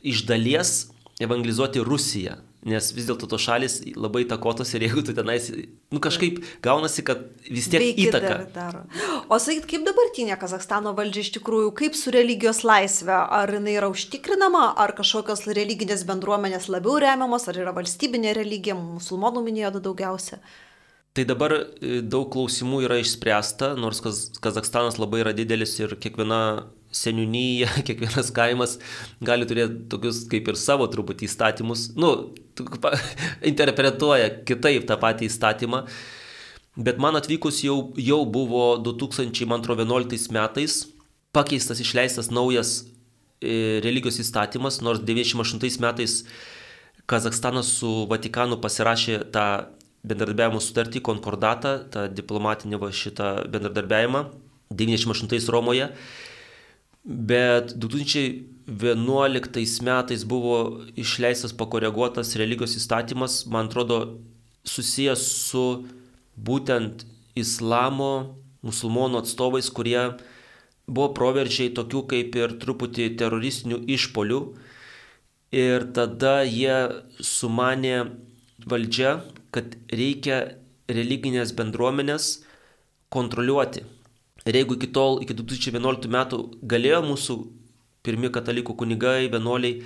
[0.01, 0.73] iš dalies
[1.21, 5.49] evangelizuoti Rusiją nes vis dėlto tos šalis labai takotos ir jeigu tu tenais,
[5.91, 8.37] nu kažkaip gaunasi, kad vis tiek Veiki įtaka.
[8.55, 8.83] Daro.
[9.27, 13.91] O sakyt, kaip dabartinė Kazakstano valdžia iš tikrųjų, kaip su religijos laisvė, ar jinai yra
[13.91, 20.39] užtikrinama, ar kažkokios religinės bendruomenės labiau remiamos, ar yra valstybinė religija, musulmonų minėjo daugiausia.
[21.13, 26.39] Tai dabar e, daug klausimų yra išspręsta, nors Kazakstanas labai yra didelis ir kiekviena
[26.93, 28.77] seniūnyje, kiekvienas kaimas
[29.23, 32.13] gali turėti tokius kaip ir savo truputį įstatymus, nu,
[33.51, 35.83] interpretuoja kitaip tą patį įstatymą.
[36.73, 40.79] Bet man atvykus jau, jau buvo 2011 metais
[41.33, 42.79] pakeistas, išleistas naujas
[43.41, 46.23] e, religijos įstatymas, nors 98 metais
[47.09, 49.47] Kazakstanas su Vatikanu pasirašė tą
[50.07, 54.23] bendradarbiavimo sutartį, konkordatą, tą diplomatinį va šitą bendradarbiavimą
[54.71, 55.89] 98 Romoje.
[57.03, 64.23] Bet 2011 metais buvo išleistas pakoreguotas religijos įstatymas, man atrodo,
[64.63, 65.83] susijęs su
[66.39, 67.03] būtent
[67.35, 70.15] islamo, musulmonų atstovais, kurie
[70.87, 74.39] buvo proveržiai tokių kaip ir truputį teroristinių išpolių.
[75.53, 78.15] Ir tada jie sumanė
[78.65, 79.21] valdžia,
[79.53, 80.55] kad reikia
[80.89, 82.43] religinės bendruomenės
[83.13, 83.83] kontroliuoti.
[84.43, 87.37] Ir jeigu iki tol, iki 2011 metų galėjo mūsų
[88.03, 89.83] pirmi katalikų kunigai, vienuoliai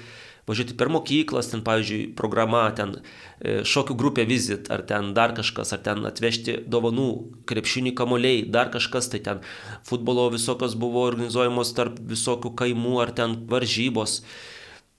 [0.48, 5.74] važiuoti per mokyklas, ten, pavyzdžiui, programa, ten e, šokių grupė vizit, ar ten dar kažkas,
[5.76, 7.08] ar ten atvežti dovanų,
[7.50, 9.44] krepšinį kamoliai, dar kažkas, tai ten
[9.88, 14.22] futbolo visokios buvo organizuojamos tarp visokių kaimų, ar ten varžybos.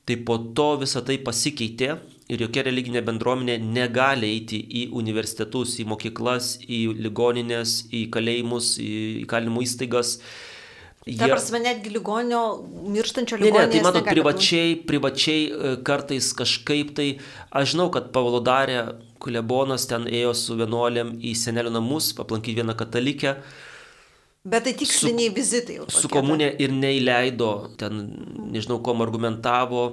[0.08, 1.88] Tai po to visa tai pasikeitė
[2.32, 8.94] ir jokia religinė bendruomenė negali eiti į universitetus, į mokyklas, į ligoninės, į kalėjimus, į
[9.26, 10.14] įkalinimo įstaigas.
[11.08, 11.16] Jie...
[11.20, 12.40] Ta prasme, netgi ligonio,
[12.92, 13.60] mirštančio ligonio.
[13.60, 17.08] Ne, ne, tai matot, privačiai, privačiai e, kartais kažkaip tai,
[17.52, 18.82] aš žinau, kad Pavlodarė
[19.20, 23.38] Kulebonas ten ėjo su vienuolėm į senelio namus, aplankyti vieną katalikę.
[24.46, 25.88] Bet tai tiksliniai vizitai jau.
[25.90, 28.04] Su komunė ir neįleido, ten
[28.54, 29.88] nežinau, kom argumentavo.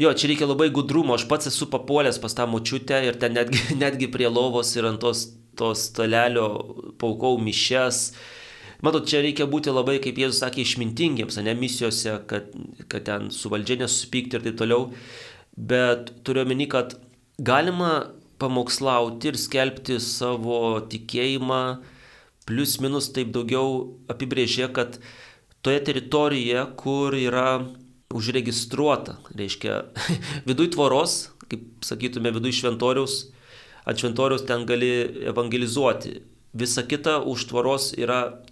[0.00, 3.60] Jo, čia reikia labai gudrumo, aš pats esu papuolęs pas tą močiutę ir ten netgi,
[3.82, 5.26] netgi prie lovos ir ant tos,
[5.58, 6.46] tos stalelio
[7.02, 8.04] paukau mišes.
[8.80, 12.48] Matot, čia reikia būti labai, kaip Jėzus sakė, išmintingiems, ne misijose, kad,
[12.88, 14.86] kad ten su valdžia nesusipykti ir taip toliau.
[15.52, 16.94] Bet turiu omeny, kad
[17.36, 17.90] galima
[18.40, 21.60] pamokslauti ir skelbti savo tikėjimą,
[22.50, 24.98] plus minus taip daugiau apibrėžė, kad
[25.62, 27.60] toje teritorijoje, kur yra
[28.10, 29.84] užregistruota, reiškia,
[30.48, 33.20] viduj tvoros, kaip sakytume, viduj šventoriaus,
[33.86, 34.90] ant šventoriaus ten gali
[35.30, 36.18] evangelizuoti.
[36.58, 38.42] Visa kita už tvoros yra,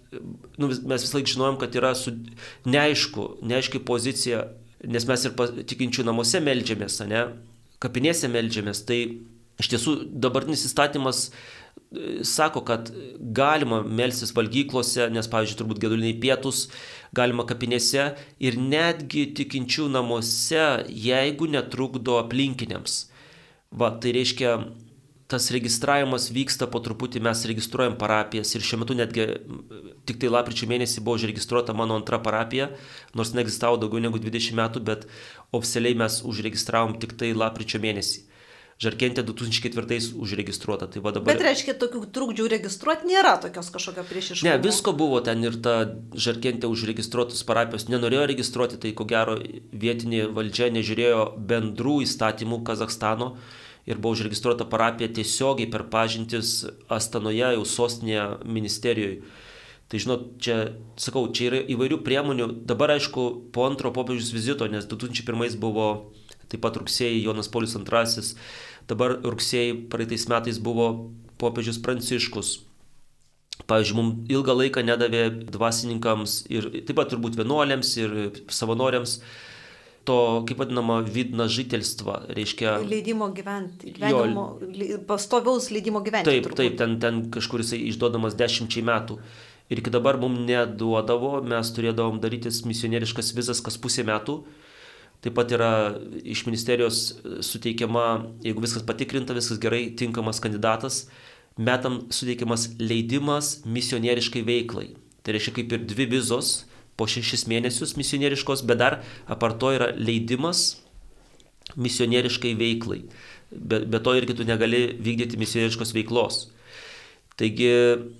[0.55, 2.15] nu, mes visą laiką žinojom, kad yra su,
[2.63, 4.45] neaišku, neaiški pozicija,
[4.87, 5.35] nes mes ir
[5.67, 7.25] tikinčių namuose melžiamės, ne,
[7.83, 8.85] kapinėse melžiamės.
[8.87, 8.99] Tai
[9.59, 11.25] iš tiesų dabartinis įstatymas
[12.23, 16.67] sako, kad galima melstis valgyklose, nes, pavyzdžiui, turbūt geduliniai pietus,
[17.15, 23.01] galima kapinėse ir netgi tikinčių namuose, jeigu netrukdo aplinkiniams.
[23.69, 24.53] Va, tai reiškia,
[25.29, 29.27] tas registravimas vyksta po truputį, mes registruojam parapijas ir šiuo metu netgi
[30.09, 32.71] tik tai lapkričio mėnesį buvo užregistruota mano antra parapija,
[33.13, 35.05] nors neegzistavo daugiau negu 20 metų, bet
[35.53, 38.25] oficialiai mes užregistravom tik tai lapkričio mėnesį.
[38.79, 40.87] Žarkentė 2004 užregistruota.
[40.87, 41.25] Tai dabar...
[41.27, 44.47] Bet reiškia, tokių trukdžių registruoti nėra tokios kažkokio priešiškumo.
[44.47, 45.73] Ne, visko buvo ten ir ta
[46.15, 53.33] Žarkentė užregistruotus parapijos nenorėjo registruoti, tai ko gero vietinė valdžia nežiūrėjo bendrų įstatymų Kazakstano
[53.89, 59.19] ir buvo užregistruota parapija tiesiogiai per pažintis Astanoje, jau sostinėje ministerijoje.
[59.89, 60.57] Tai žinot, čia,
[61.01, 62.47] sakau, čia yra įvairių priemonių.
[62.69, 65.87] Dabar, aišku, po antro popiežiaus vizito, nes 2001 buvo
[66.49, 68.35] taip pat rugsėjai Jonas Paulius II
[68.89, 70.89] Dabar rugsėjai praeitais metais buvo
[71.41, 72.55] popiežius Pranciškus.
[73.69, 78.15] Pavyzdžiui, mums ilgą laiką nedavė dvasininkams ir taip pat turbūt vienuoliams ir
[78.55, 79.19] savanoriams
[80.07, 82.77] to, kaip vadinama, vidna žitelstva, reiškia...
[82.87, 86.31] Leidimo gyventi, gyvenimo, jo, pastoviaus leidimo gyventi.
[86.31, 86.61] Taip, turbūt.
[86.63, 89.19] taip, ten, ten kažkur jisai išduodamas dešimčiai metų.
[89.69, 94.39] Ir iki dabar mums neduodavo, mes turėdavom darytis misionieriškas vizas kas pusę metų.
[95.19, 95.71] Taip pat yra
[96.23, 96.99] iš ministerijos
[97.43, 98.05] suteikiama,
[98.45, 101.09] jeigu viskas patikrinta, viskas gerai, tinkamas kandidatas,
[101.59, 104.93] metam suteikiamas leidimas misionieriškai veiklai.
[105.23, 106.53] Tai reiškia kaip ir dvi vizos
[106.95, 110.79] po šešis mėnesius misionieriškos, bet dar aparto yra leidimas
[111.75, 113.01] misionieriškai veiklai.
[113.51, 116.45] Be, be to irgi tu negali vykdyti misionieriškos veiklos.
[117.39, 117.71] Taigi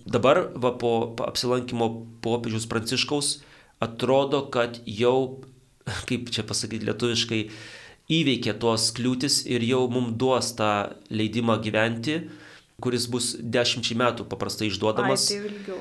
[0.07, 0.91] dabar va, po
[1.27, 1.89] apsilankimo
[2.23, 3.37] popiežius Pranciškaus
[3.83, 5.43] atrodo, kad jau
[6.09, 7.41] kaip čia pasakyti lietuviškai,
[8.09, 10.71] įveikė tuos kliūtis ir jau mums duos tą
[11.13, 12.23] leidimą gyventi,
[12.81, 15.79] kuris bus dešimčiai metų paprastai išduodamas, Ai, tai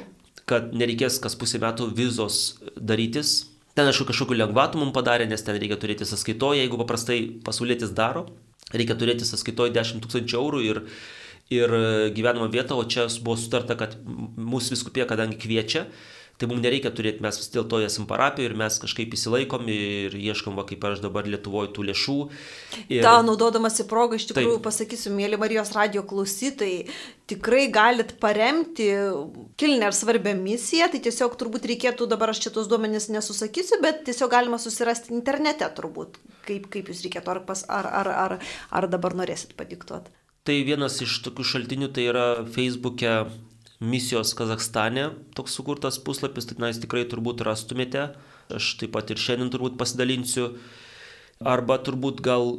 [0.49, 3.47] kad nereikės kas pusę metų vizos darytis.
[3.77, 8.25] Ten, aišku, kažkokiu lengvatu mums padarė, nes ten reikia turėti sąskaitoje, jeigu paprastai pasaulėtis daro,
[8.75, 10.81] reikia turėti sąskaitoje 10 tūkstančių eurų ir,
[11.55, 11.75] ir
[12.17, 15.87] gyvenamą vietą, o čia buvo sutarta, kad mūsų viskupė, kadangi kviečia,
[16.39, 20.55] Tai mums nereikia turėti, mes vis dėlto esam parapijoje ir mes kažkaip įsilaikom ir ieškom,
[20.55, 22.15] va, kaip aš dabar Lietuvoje, tų lėšų.
[22.85, 23.01] Ir...
[23.03, 24.67] Ta, naudodamas į progą, iš tikrųjų Taip.
[24.69, 26.85] pasakysiu, mėly Marijos radio klausytojai,
[27.31, 28.87] tikrai galit paremti
[29.59, 34.05] kilnę ir svarbę misiją, tai tiesiog turbūt reikėtų, dabar aš čia tos duomenys nesusakysiu, bet
[34.07, 38.39] tiesiog galima susirasti internete turbūt, kaip, kaip jūs reikėtų, ar, pas, ar, ar, ar,
[38.71, 40.15] ar dabar norėsit padiktuoti.
[40.47, 43.19] Tai vienas iš tokių šaltinių tai yra Facebook'e
[43.81, 48.11] misijos Kazakstane toks sukurtas puslapis, tai tenais tikrai turbūt rastumėte.
[48.55, 50.53] Aš taip pat ir šiandien turbūt pasidalinsiu.
[51.47, 52.57] Arba turbūt gal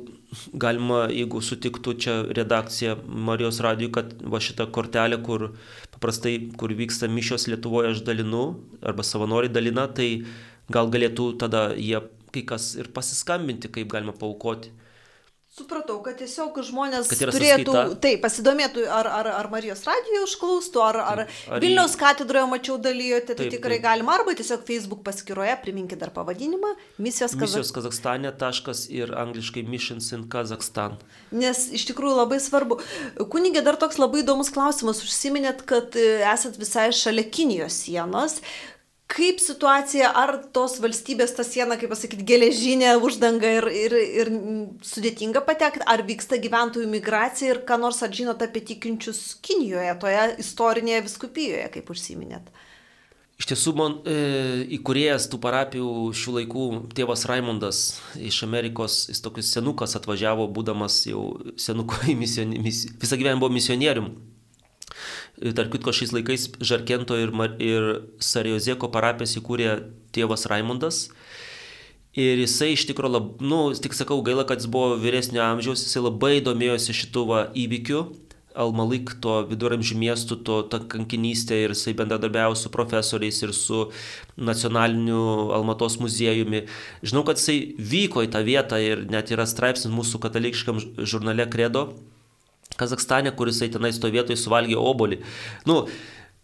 [0.56, 5.50] galima, jeigu sutiktų čia redakcija Marijos radijų, kad va šitą kortelę, kur
[5.96, 8.46] paprastai, kur vyksta mišios Lietuvoje, aš dalinu,
[8.80, 10.24] arba savanoriai dalina, tai
[10.72, 12.00] gal galėtų tada jie
[12.32, 14.72] kai kas ir pasiskambinti, kaip galima paukoti.
[15.60, 21.00] Supratau, kad tiesiog žmonės kad turėtų, taip, pasidomėtų, ar, ar, ar Marijos radijoje užklaustų, ar,
[21.04, 23.86] ar, ar Vilniaus katedroje mačiau dalyjote, tai taip, tikrai taip.
[23.90, 30.10] galima, arba tiesiog Facebook paskyroje, priminkit dar pavadinimą, misijos, misijos Kazakstane taškas ir angliškai Missions
[30.16, 30.96] in Kazakstan.
[31.36, 32.80] Nes iš tikrųjų labai svarbu.
[33.32, 38.40] Kunigė, dar toks labai įdomus klausimas, užsiminėt, kad e, esat visai šalia Kinijos sienos.
[39.10, 44.30] Kaip situacija, ar tos valstybės ta siena, kaip pasakyti, geležinė uždanga ir, ir, ir
[44.86, 50.28] sudėtinga patekti, ar vyksta gyventojų migracija ir ką nors ar žinote apie tikinčius Kinijoje, toje
[50.46, 52.54] istorinėje viskupijoje, kaip užsiminėt?
[53.40, 54.16] Iš tiesų, man e,
[54.78, 57.84] įkurėjas tų parapijų šių laikų tėvas Raimondas
[58.20, 63.58] iš Amerikos, jis tokius senukas atvažiavo, būdamas jau senuko į misionierių, mis, visą gyvenimą buvo
[63.58, 64.12] misionierium.
[65.40, 67.32] Tark kitko, šiais laikais Žarkento ir,
[67.64, 67.86] ir
[68.20, 69.78] Sariozėko parapijas įkūrė
[70.16, 71.06] tėvas Raimondas.
[72.20, 76.04] Ir jisai iš tikrųjų, lab, nu, tik sakau, gaila, kad jis buvo vyresnio amžiaus, jisai
[76.04, 77.24] labai domėjosi šitų
[77.64, 78.02] įvykių.
[78.60, 83.86] Almalik, to viduramžių miestų, to ta kankinystė ir jisai bendradarbiavo su profesoriais ir su
[84.36, 86.66] nacionaliniu Almatos muziejumi.
[87.06, 91.92] Žinau, kad jisai vyko į tą vietą ir net yra straipsnis mūsų katalikiškam žurnale Kredo
[92.80, 95.20] Kazakstane, kuris jisai tenai stovėtojai suvalgė obolį.
[95.70, 95.84] Nu,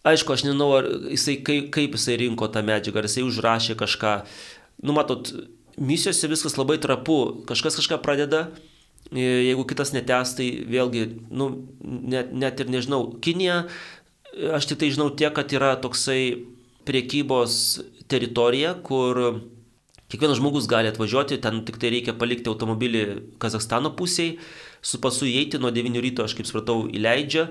[0.06, 0.69] aišku, aš nežinau,
[1.12, 4.15] jisai, kaip, kaip jisai rinko tą medžiagą, ar jisai užrašė kažką.
[4.86, 5.32] Nu, matot,
[5.82, 7.19] misijose viskas labai trapu,
[7.50, 8.45] kažkas kažką pradeda,
[9.12, 11.50] e, jeigu kitas netęs, tai vėlgi, nu,
[11.82, 13.63] net, net ir nežinau, Kinija,
[14.56, 16.45] aš tik tai žinau tiek, kad yra toksai
[16.86, 17.60] priekybos
[18.12, 19.41] teritorija, kur
[20.12, 23.06] kiekvienas žmogus gali atvažiuoti, ten tik tai reikia palikti automobilį
[23.41, 24.38] Kazakstano pusėje
[24.86, 27.48] su pasu įeiti nuo 9 ryto, aš kaip supratau, įleidžia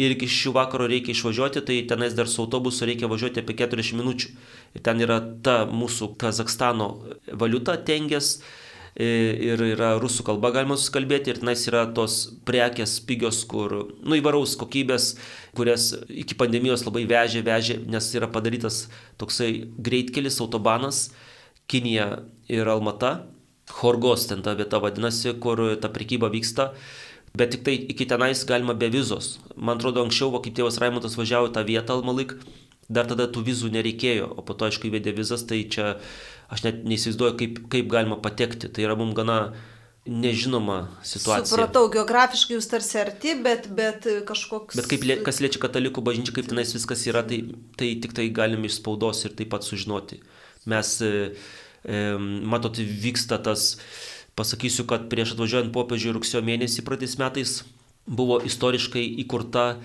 [0.00, 3.98] ir iki šių vakaro reikia išvažiuoti, tai tenais dar su autobusu reikia važiuoti apie 40
[3.98, 4.32] minučių.
[4.78, 6.88] Ir ten yra ta mūsų Kazakstano
[7.28, 8.38] valiuta tengės
[8.98, 12.16] ir yra rusų kalba galima susikalbėti ir tenais yra tos
[12.48, 15.12] prekės pigios, kur, nu, įvaraus kokybės,
[15.54, 18.86] kurias iki pandemijos labai vežė, vežė, nes yra padarytas
[19.20, 21.10] toksai greitkelis, autobanas,
[21.68, 23.28] Kinija ir Almata
[23.80, 26.72] Horgos ten ta vieta vadinasi, kur ta prekyba vyksta.
[27.36, 29.36] Bet tik tai iki tenais galima be vizos.
[29.54, 32.34] Man atrodo, anksčiau, va, kaip tėvas Raimondas važiavo tą vietą Almalik,
[32.88, 35.98] dar tada tų vizų nereikėjo, o po to, aišku, įvedė vizas, tai čia
[36.48, 38.70] aš net neįsivaizduoju, kaip, kaip galima patekti.
[38.72, 39.38] Tai yra mums gana
[40.08, 41.50] nežinoma situacija.
[41.50, 44.78] Supratau, geografiškai jūs tarsi arti, bet, bet kažkoks...
[44.80, 47.42] Bet kaip, kas liečia katalikų bažnyčią, kaip tenais viskas yra, tai,
[47.78, 50.22] tai tik tai galim iš spaudos ir taip pat sužinoti.
[50.68, 50.94] Mes
[51.84, 53.76] matot, vyksta tas,
[54.38, 57.54] pasakysiu, kad prieš atvažiuojant popiežiui rugsėjo mėnesį praeitais metais
[58.08, 59.78] buvo istoriškai įkurta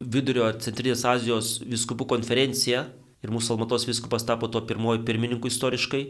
[0.00, 2.86] Vidurio ir Centrinės Azijos viskupų konferencija
[3.20, 6.04] ir mūsų Almatos viskupas tapo to pirmoji pirmininku istoriškai.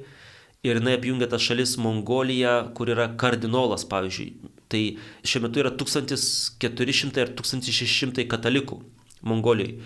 [0.60, 4.50] Ir jinai apjungia tas šalis Mongolija, kur yra kardinolas, pavyzdžiui.
[4.70, 4.82] Tai
[5.24, 8.78] šiuo metu yra 1400 ir 1600 katalikų
[9.26, 9.80] Mongolijoje.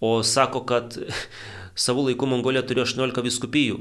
[0.00, 0.96] O sako, kad
[1.86, 3.78] savo laiku Mongolija turėjo 18 viskupijų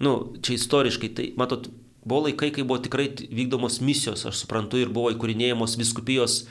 [0.00, 1.68] nu, čia istoriškai, tai matot,
[2.04, 6.42] buvo laikai, kai buvo tikrai vykdomos misijos, aš suprantu, ir buvo įkūrinėjamos viskupijos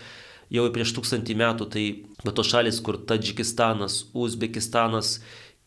[0.51, 1.85] jau prieš tūkstantį metų, tai
[2.23, 5.19] bet tos šalis, kur Tadžikistanas, Uzbekistanas,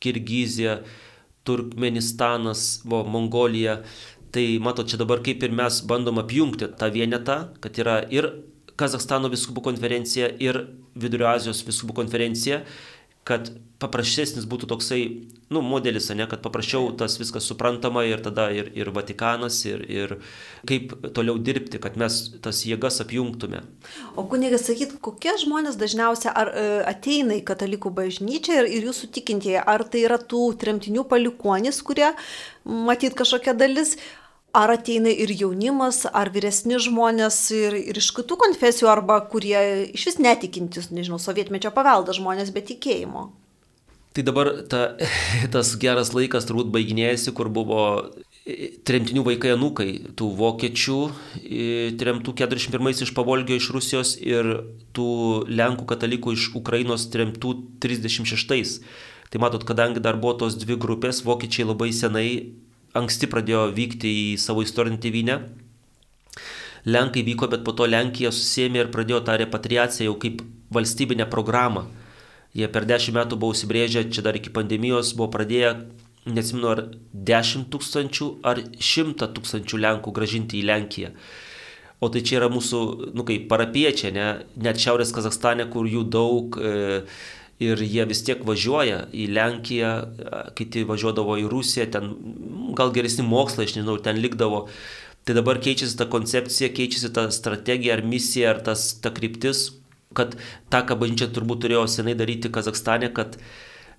[0.05, 0.83] Kirgizija,
[1.45, 3.79] Turkmenistanas, buvo Mongolija,
[4.35, 8.33] tai matot, čia dabar kaip ir mes bandom apjungti tą vienetą, kad yra ir
[8.75, 10.57] Kazakstano viskupų konferencija, ir
[10.99, 12.65] Vidurio Azijos viskupų konferencija,
[13.29, 13.51] kad
[13.83, 15.01] paprastesnis būtų toksai,
[15.53, 20.15] nu, modelis, ne, kad paprasčiau tas viskas suprantama ir tada ir, ir Vatikanas, ir, ir
[20.69, 23.65] kaip toliau dirbti, kad mes tas jėgas apjungtume.
[24.17, 29.11] O kunigas, sakyt, kokie žmonės dažniausiai ar e, ateina į katalikų bažnyčią ir, ir jūsų
[29.19, 32.13] tikintieji, ar tai yra tų tremtinių palikuonis, kurie
[32.65, 33.99] matyt kažkokia dalis,
[34.55, 39.59] ar ateina ir jaunimas, ar vyresni žmonės ir, ir iš kitų konfesijų, arba kurie
[39.91, 43.31] iš vis netikintis, nežinau, sovietmečio paveldą žmonės be tikėjimo.
[44.15, 44.85] Tai dabar ta,
[45.55, 47.83] tas geras laikas turbūt baiginėjasi, kur buvo
[48.85, 49.89] tremtinių vaikai anūkai,
[50.21, 50.99] tų vokiečių
[51.99, 54.51] tremtų 41 iš Pavolgio iš Rusijos ir
[54.95, 55.09] tų
[55.49, 58.85] Lenkų katalikų iš Ukrainos tremtų 36.
[59.33, 62.29] Tai matot, kadangi dar buvo tos dvi grupės, vokiečiai labai senai,
[62.99, 65.39] anksti pradėjo vykti į savo istorinį tėvynę.
[66.85, 70.43] Lenkai vyko, bet po to Lenkija susėmė ir pradėjo tą repatriaciją jau kaip
[70.75, 71.87] valstybinę programą.
[72.55, 75.73] Jie per dešimt metų buvo užsibrėžę, čia dar iki pandemijos buvo pradėję,
[76.31, 76.83] nesimenu, ar
[77.13, 81.11] 10 tūkstančių ar 100 tūkstančių Lenkų gražinti į Lenkiją.
[82.05, 82.81] O tai čia yra mūsų,
[83.17, 84.27] nu kaip parapiečiai, ne?
[84.61, 87.03] net Šiaurės Kazakstane, kur jų daug e,
[87.65, 89.93] ir jie vis tiek važiuoja į Lenkiją,
[90.59, 92.13] kiti važiuodavo į Rusiją, ten
[92.79, 94.67] gal geresni mokslai, aš nežinau, ten likdavo.
[95.25, 99.71] Tai dabar keičiasi ta koncepcija, keičiasi ta strategija ar misija, ar tas, ta kryptis
[100.15, 100.37] kad
[100.71, 103.39] tą, ką bažnyčia turbūt turėjo senai daryti Kazakstane, kad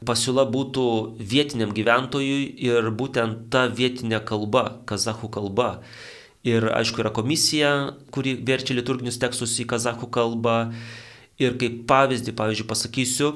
[0.05, 0.86] pasiūla būtų
[1.20, 5.70] vietiniam gyventojui ir būtent ta vietinė kalba, kazahų kalba.
[6.45, 7.72] Ir aišku, yra komisija,
[8.13, 10.57] kuri verčia liturginius tekstus į kazahų kalbą.
[11.41, 13.32] Ir kaip pavyzdį, pavyzdžiui, pasakysiu,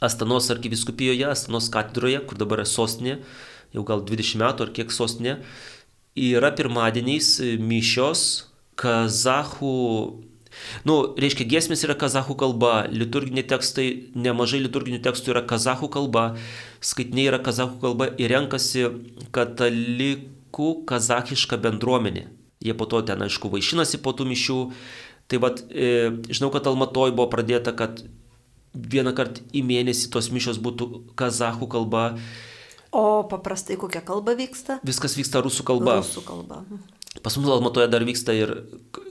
[0.00, 3.18] Astanos arkiviskupijoje, Astanos katedroje, kur dabar sostinė,
[3.76, 5.38] jau gal 20 metų ar kiek sostinė,
[6.18, 8.26] yra pirmadieniais mišios
[8.80, 9.76] kazahų
[10.88, 13.86] Nu, reiškia, giesmės yra kazahų kalba, liturginiai tekstai,
[14.18, 16.24] nemažai liturginių tekstų yra kazahų kalba,
[16.84, 18.88] skaitiniai yra kazahų kalba ir renkasi
[19.36, 22.26] katalikų kazahišką bendruomenę.
[22.60, 24.58] Jie po to ten, aišku, vaišinasi po tų mišių.
[25.30, 28.02] Tai vad, e, žinau, kad Almatoj buvo pradėta, kad
[28.74, 32.04] vieną kartą į mėnesį tos mišios būtų kazahų kalba.
[32.90, 34.80] O paprastai kokia kalba vyksta?
[34.86, 36.00] Viskas vyksta rusų kalba.
[36.02, 36.64] Rusų kalba.
[37.22, 38.54] Pas mus Almatoje dar vyksta ir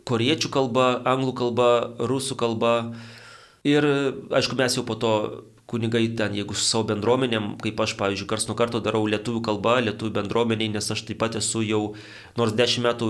[0.07, 2.73] koriečių kalba, anglų kalba, rusų kalba.
[3.67, 3.83] Ir
[4.31, 5.13] aišku, mes jau po to
[5.69, 9.75] kunigai ten, jeigu su savo bendruomenėm, kaip aš, pavyzdžiui, kars nuo karto darau lietuvių kalbą,
[9.85, 11.81] lietuvių bendruomeniai, nes aš taip pat esu jau
[12.39, 13.09] nors dešimt metų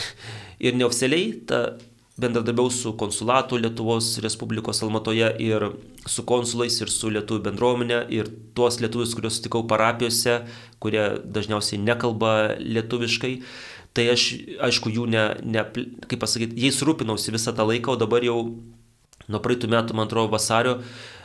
[0.66, 1.60] ir neoficialiai, ta
[2.20, 5.66] bendradarbiau su konsulatu Lietuvos Respublikos Almatoje ir
[6.06, 10.40] su konsulais ir su lietuvių bendruomenė ir tuos lietuvius, kuriuos sutikau parapijose,
[10.82, 13.34] kurie dažniausiai nekalba lietuviškai.
[13.96, 14.26] Tai aš,
[14.62, 15.64] aišku, jų ne, ne
[16.06, 18.38] kaip pasakyti, jais rūpinausi visą tą laiką, o dabar jau
[19.30, 20.78] nuo praeitų metų, man atrodo, vasario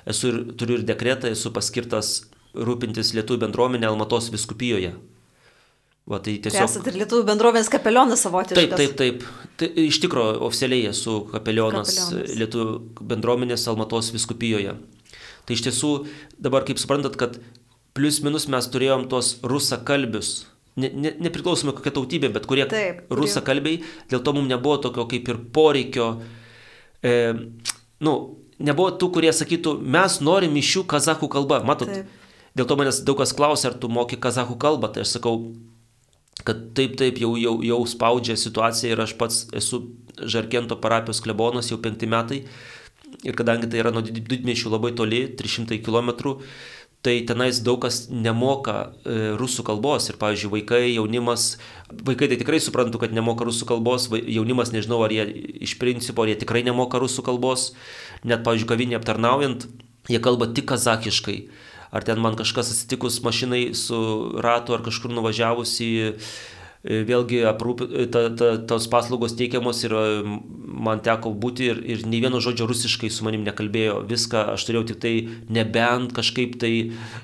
[0.10, 2.24] esu ir turiu ir dekretą, esu paskirtas
[2.56, 4.96] rūpintis lietuvių bendruomenė Almatos viskupijoje.
[6.06, 6.60] Va, tai tiesiog...
[6.60, 8.60] Tai esate ir lietuvių bendruomenės kapelionas savotiškas.
[8.62, 9.54] Taip, taip, taip.
[9.58, 14.76] Tai, iš tikrųjų, oficialiai esu kapelionas, kapelionas lietuvių bendruomenės Almatos viskupijoje.
[15.46, 15.94] Tai iš tiesų,
[16.42, 17.40] dabar kaip suprantat, kad
[17.98, 20.44] plius minus mes turėjom tos rusakalbius
[20.76, 23.82] ne, ne, nepriklausomai kokia tautybė, bet kurie Taip, rusakalbiai,
[24.12, 26.10] dėl to mums nebuvo tokio kaip ir poreikio,
[27.06, 27.16] e,
[28.04, 28.16] nu,
[28.60, 31.62] nebuvo tų, kurie sakytų, mes norim iš jų kazakų kalbą.
[31.68, 32.28] Matot, taip.
[32.58, 35.38] dėl to manęs daug kas klausia, ar tu moki kazakų kalbą, tai aš sakau,
[36.46, 39.86] kad taip, taip, jau, jau, jau spaudžia situacija ir aš pats esu
[40.16, 42.46] Žarkento parapijos klebonas jau penkti metai.
[43.28, 46.38] Ir kadangi tai yra nuo didmešių labai toli, 300 km,
[47.06, 51.58] tai tenais daug kas nemoka e, rusų kalbos ir, pavyzdžiui, vaikai, jaunimas,
[51.92, 55.28] vaikai tai tikrai suprantu, kad nemoka rusų kalbos, jaunimas nežinau, ar jie
[55.68, 57.74] iš principo, ar jie tikrai nemoka rusų kalbos,
[58.24, 59.68] net, pavyzdžiui, kavinė aptarnaujant,
[60.10, 61.38] jie kalba tik kazakiškai.
[61.96, 63.98] Ar ten man kažkas atsitikus mašinai su
[64.44, 65.94] ratu ar kažkur nuvažiavus į
[66.86, 70.02] E, vėlgi aprūp, e, ta, ta, tos paslaugos teikiamos ir e,
[70.86, 74.04] man teko būti ir, ir nei vieno žodžio rusiškai su manim nekalbėjo.
[74.06, 75.14] Viską aš turėjau tik tai
[75.50, 76.72] nebent kažkaip tai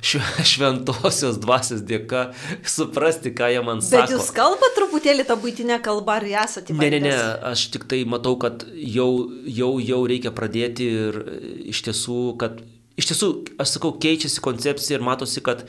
[0.51, 2.31] šventosios dvasios dėka
[2.65, 4.07] suprasti, ką jie man sako.
[4.07, 6.73] Bet jūs kalbate truputėlį tą būtinę kalbą ar esate?
[6.73, 7.15] Ne, ne, ne,
[7.53, 9.11] aš tik tai matau, kad jau,
[9.45, 11.21] jau, jau reikia pradėti ir
[11.69, 12.63] iš tiesų, kad
[12.99, 13.31] iš tiesų,
[13.61, 15.65] aš sakau, keičiasi koncepcija ir matosi, kad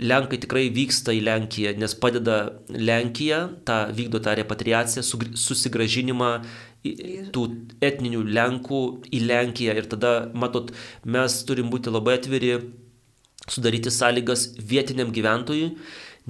[0.00, 2.36] Lenkai tikrai vyksta į Lenkiją, nes padeda
[2.72, 5.02] Lenkija, ta, vykdo tą repatriaciją,
[5.36, 6.30] susigražinimą
[7.34, 7.42] tų
[7.84, 8.80] etninių Lenkų
[9.12, 9.74] į Lenkiją.
[9.76, 10.72] Ir tada, matot,
[11.04, 12.54] mes turim būti labai atviri,
[13.44, 15.74] sudaryti sąlygas vietiniam gyventojui,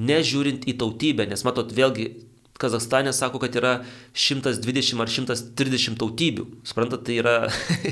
[0.01, 2.09] nežiūrint į tautybę, nes matot, vėlgi
[2.61, 3.77] Kazakstane sako, kad yra
[4.13, 6.49] 120 ar 130 tautybių.
[6.69, 7.37] Suprantat, tai yra...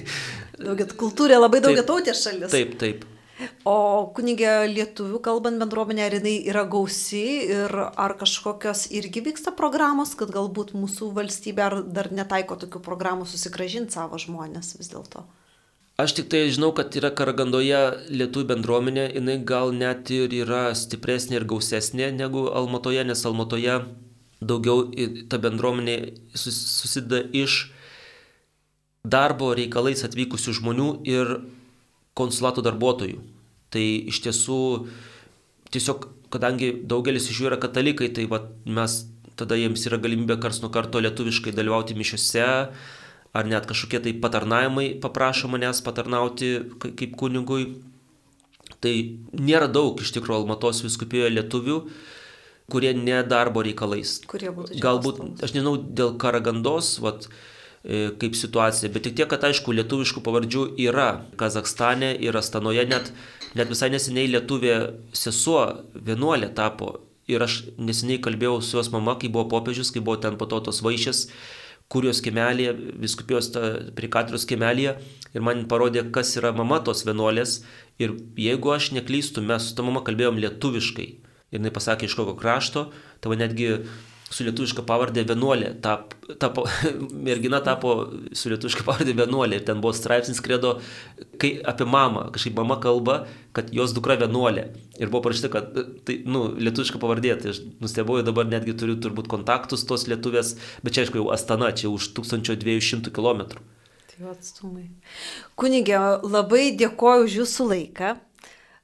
[0.67, 2.53] daugia kultūrė, labai daugia tautė šalis.
[2.53, 3.07] Taip, taip.
[3.69, 10.17] O kunigė lietuvių kalbant bendruomenė, ar jinai yra gausi ir ar kažkokios irgi vyksta programos,
[10.19, 15.23] kad galbūt mūsų valstybė ar dar netaiko tokių programų susigražinti savo žmonės vis dėlto?
[15.99, 17.79] Aš tik tai žinau, kad yra Karagandoje
[18.15, 23.81] lietuvių bendruomenė, jinai gal net ir yra stipresnė ir gausesnė negu Almatoje, nes Almatoje
[24.41, 24.87] daugiau
[25.31, 25.97] ta bendruomenė
[26.39, 27.73] susideda iš
[29.05, 31.35] darbo reikalais atvykusių žmonių ir
[32.19, 33.21] konsulato darbuotojų.
[33.73, 34.61] Tai iš tiesų,
[35.75, 39.03] tiesiog, kadangi daugelis iš jų yra katalikai, tai va, mes
[39.39, 42.47] tada jiems yra galimybė kars nuo karto lietuviškai dalyvauti mišiuose,
[43.39, 47.77] ar net kažkokie tai patarnavimai paprašo manęs patarnauti kaip kunigui.
[48.83, 48.95] Tai
[49.35, 51.79] nėra daug iš tikrųjų Almatos viskupijoje lietuvių,
[52.73, 54.19] kurie ne darbo reikalais.
[54.29, 57.29] Kurie būtų Galbūt, aš nežinau, dėl Karagandos, vat,
[57.83, 61.09] e, kaip situacija, bet tik tiek, kad aišku, lietuviškų pavardžių yra
[61.41, 63.13] Kazakstane ir Astanoje, net,
[63.57, 64.75] net visai neseniai lietuvė
[65.17, 65.63] sesuo
[65.95, 66.99] vienuolė tapo.
[67.29, 70.61] Ir aš neseniai kalbėjau su jos mama, kai buvo popiežius, kai buvo ten po to
[70.65, 71.27] tos vaišės,
[71.89, 73.49] kurios kemelėje, viskupijos
[73.97, 74.99] prie katros kemelėje
[75.33, 77.63] ir man parodė, kas yra mama tos vienuolės.
[78.01, 81.09] Ir jeigu aš neklystu, mes su ta mama kalbėjom lietuviškai
[81.53, 82.89] ir jinai pasakė iš kokio krašto,
[83.25, 83.75] tavo netgi
[84.29, 86.67] su lietuviška pavardė vienuolė, tap, tapo,
[87.29, 87.95] mergina tapo
[88.37, 90.75] su lietuviška pavardė vienuolė ir ten buvo straipsnis kredo,
[91.41, 93.23] kai apie mamą, kažkaip mama kalba,
[93.57, 94.69] kad jos dukra vienuolė.
[95.01, 95.73] Ir buvo parašyta, kad
[96.05, 100.97] tai, nu, lietuviška pavardė, tai aš nustebėjau, dabar netgi turiu turbūt kontaktus tos lietuvės, bet
[100.97, 103.63] čia aišku jau Astana, čia už 1200 km.
[104.13, 104.91] Tai atstumai.
[105.59, 108.17] Kunigė, labai dėkoju už jūsų laiką.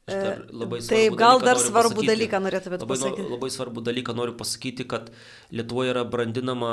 [0.05, 2.11] Labai Taip, gal dar svarbų pasakyti.
[2.13, 3.29] dalyką norėtumėte labai, pasakyti.
[3.31, 5.09] Labai svarbų dalyką noriu pasakyti, kad
[5.49, 6.73] Lietuvoje yra brandinama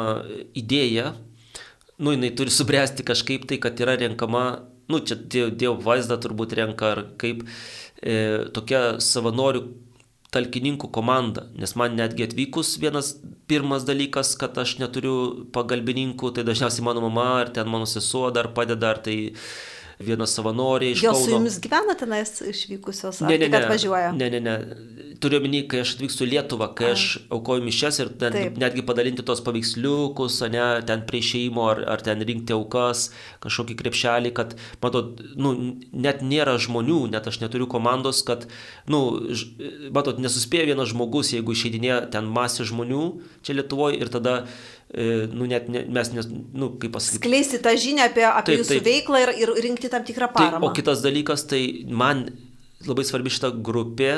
[0.58, 1.14] idėja,
[2.02, 4.44] nu, jinai turi subręsti kažkaip tai, kad yra renkama,
[4.92, 7.46] nu, čia Dievo vaizdą turbūt renka, ar kaip
[8.04, 9.64] e, tokia savanorių
[10.32, 13.14] talkininkų komanda, nes man netgi atvykus vienas
[13.52, 18.52] pirmas dalykas, kad aš neturiu pagalbininkų, tai dažniausiai mano mama ar ten mano sesuo dar
[18.56, 19.18] padeda, ar tai
[20.06, 21.20] viena savanorė iš Jos Kauno.
[21.20, 24.12] Jos su jumis gyvena tenais išvykusios, ar ne, ne, tik atvažiuoja?
[24.18, 24.56] Ne, ne, ne.
[25.22, 26.96] Turiu omeny, kai aš atvykstu į Lietuvą, kai A.
[26.96, 28.58] aš aukoju mišes ir ten, Taip.
[28.62, 33.10] netgi padalinti tos paveiksliukus, ne, ten prie šeimo, ar, ar ten rinkti aukas,
[33.46, 35.54] kažkokį krepšelį, kad, matot, nu,
[35.94, 38.48] net nėra žmonių, net aš neturiu komandos, kad,
[38.90, 39.04] nu,
[39.94, 43.06] matot, nesuspėja vienas žmogus, jeigu išeidinė ten masė žmonių
[43.46, 44.36] čia Lietuvoje ir tada
[45.32, 47.22] nu, net ne, mes, nes, nu, kaip pasakyti.
[47.22, 50.60] Skleisti tą žinią apie, apie taip, jūsų taip, veiklą ir, ir rinkti tam tikrą paramą.
[50.60, 52.26] Tai, o kitas dalykas, tai man
[52.88, 54.12] labai svarbi šita grupė,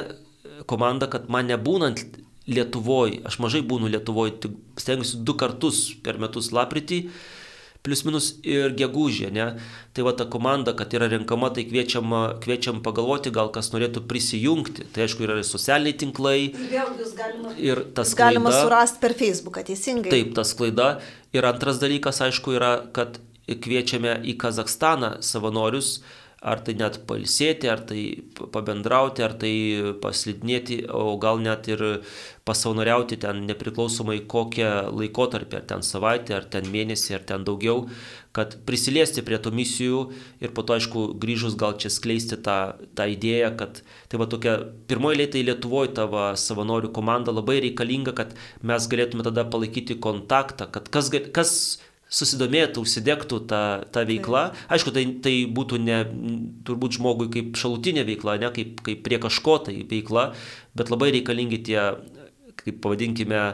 [0.70, 2.04] komanda, kad man nebūnant
[2.44, 6.98] Lietuvoje, aš mažai būnu Lietuvoje, tik stengiuosi du kartus per metus lapritį,
[7.84, 9.48] plius minus ir gegužė, ne?
[9.94, 14.88] Tai va ta komanda, kad yra renkama, tai kviečiam, kviečiam pagalvoti, gal kas norėtų prisijungti.
[14.96, 16.38] Tai aišku, yra ir socialiniai tinklai.
[16.48, 20.16] Ir vėl jūs galima, ir tas galima surasti per Facebooką, teisingai.
[20.16, 20.90] Taip, tas klaida.
[21.36, 23.20] Ir antras dalykas, aišku, yra, kad
[23.52, 25.98] kviečiame į Kazakstaną savanorius,
[26.44, 28.02] ar tai net palsėti, ar tai
[28.52, 29.54] pabendrauti, ar tai
[30.04, 31.84] paslidinėti, o gal net ir
[32.44, 37.86] pasaunoriauti ten nepriklausomai kokią laikotarpį, ar ten savaitę, ar ten mėnesį, ar ten daugiau,
[38.36, 40.02] kad prisiliesti prie tų misijų
[40.44, 42.58] ir po to, aišku, grįžus gal čia skleisti tą,
[42.98, 43.80] tą idėją, kad
[44.12, 44.58] tai va tokia
[44.90, 48.36] pirmoji lėtai Lietuvoje tavo savanorių komanda labai reikalinga, kad
[48.66, 51.56] mes galėtume tada palaikyti kontaktą, kad kas, kas
[52.14, 53.62] susidomėtų, užsidegtų tą,
[53.94, 54.44] tą veiklą.
[54.74, 56.00] Aišku, tai, tai būtų ne
[56.68, 60.30] turbūt žmogui kaip šalutinė veikla, ne kaip, kaip prie kažko tai veikla,
[60.78, 61.80] bet labai reikalingi tie,
[62.62, 63.46] kaip pavadinkime,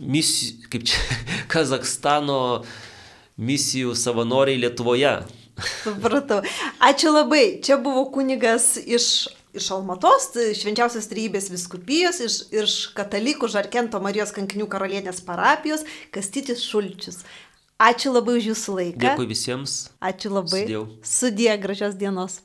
[0.00, 1.02] misi, kaip čia,
[1.52, 2.40] Kazakstano
[3.40, 5.18] misijų savanoriai Lietuvoje.
[5.60, 6.40] Supratau.
[6.80, 7.60] Ačiū labai.
[7.64, 10.30] Čia buvo kunigas iš iš Almatos,
[10.60, 15.82] švenčiausios trybės viskupijos, iš, iš katalikų Žarkento Marijos kankinių karalienės parapijos,
[16.14, 17.24] Kastytis Šulčius.
[17.80, 19.00] Ačiū labai už jūsų laiką.
[19.00, 19.76] Dėkui visiems.
[20.04, 20.66] Ačiū labai.
[20.66, 20.84] Sudėjau.
[21.00, 22.42] Sudė, gražios dienos.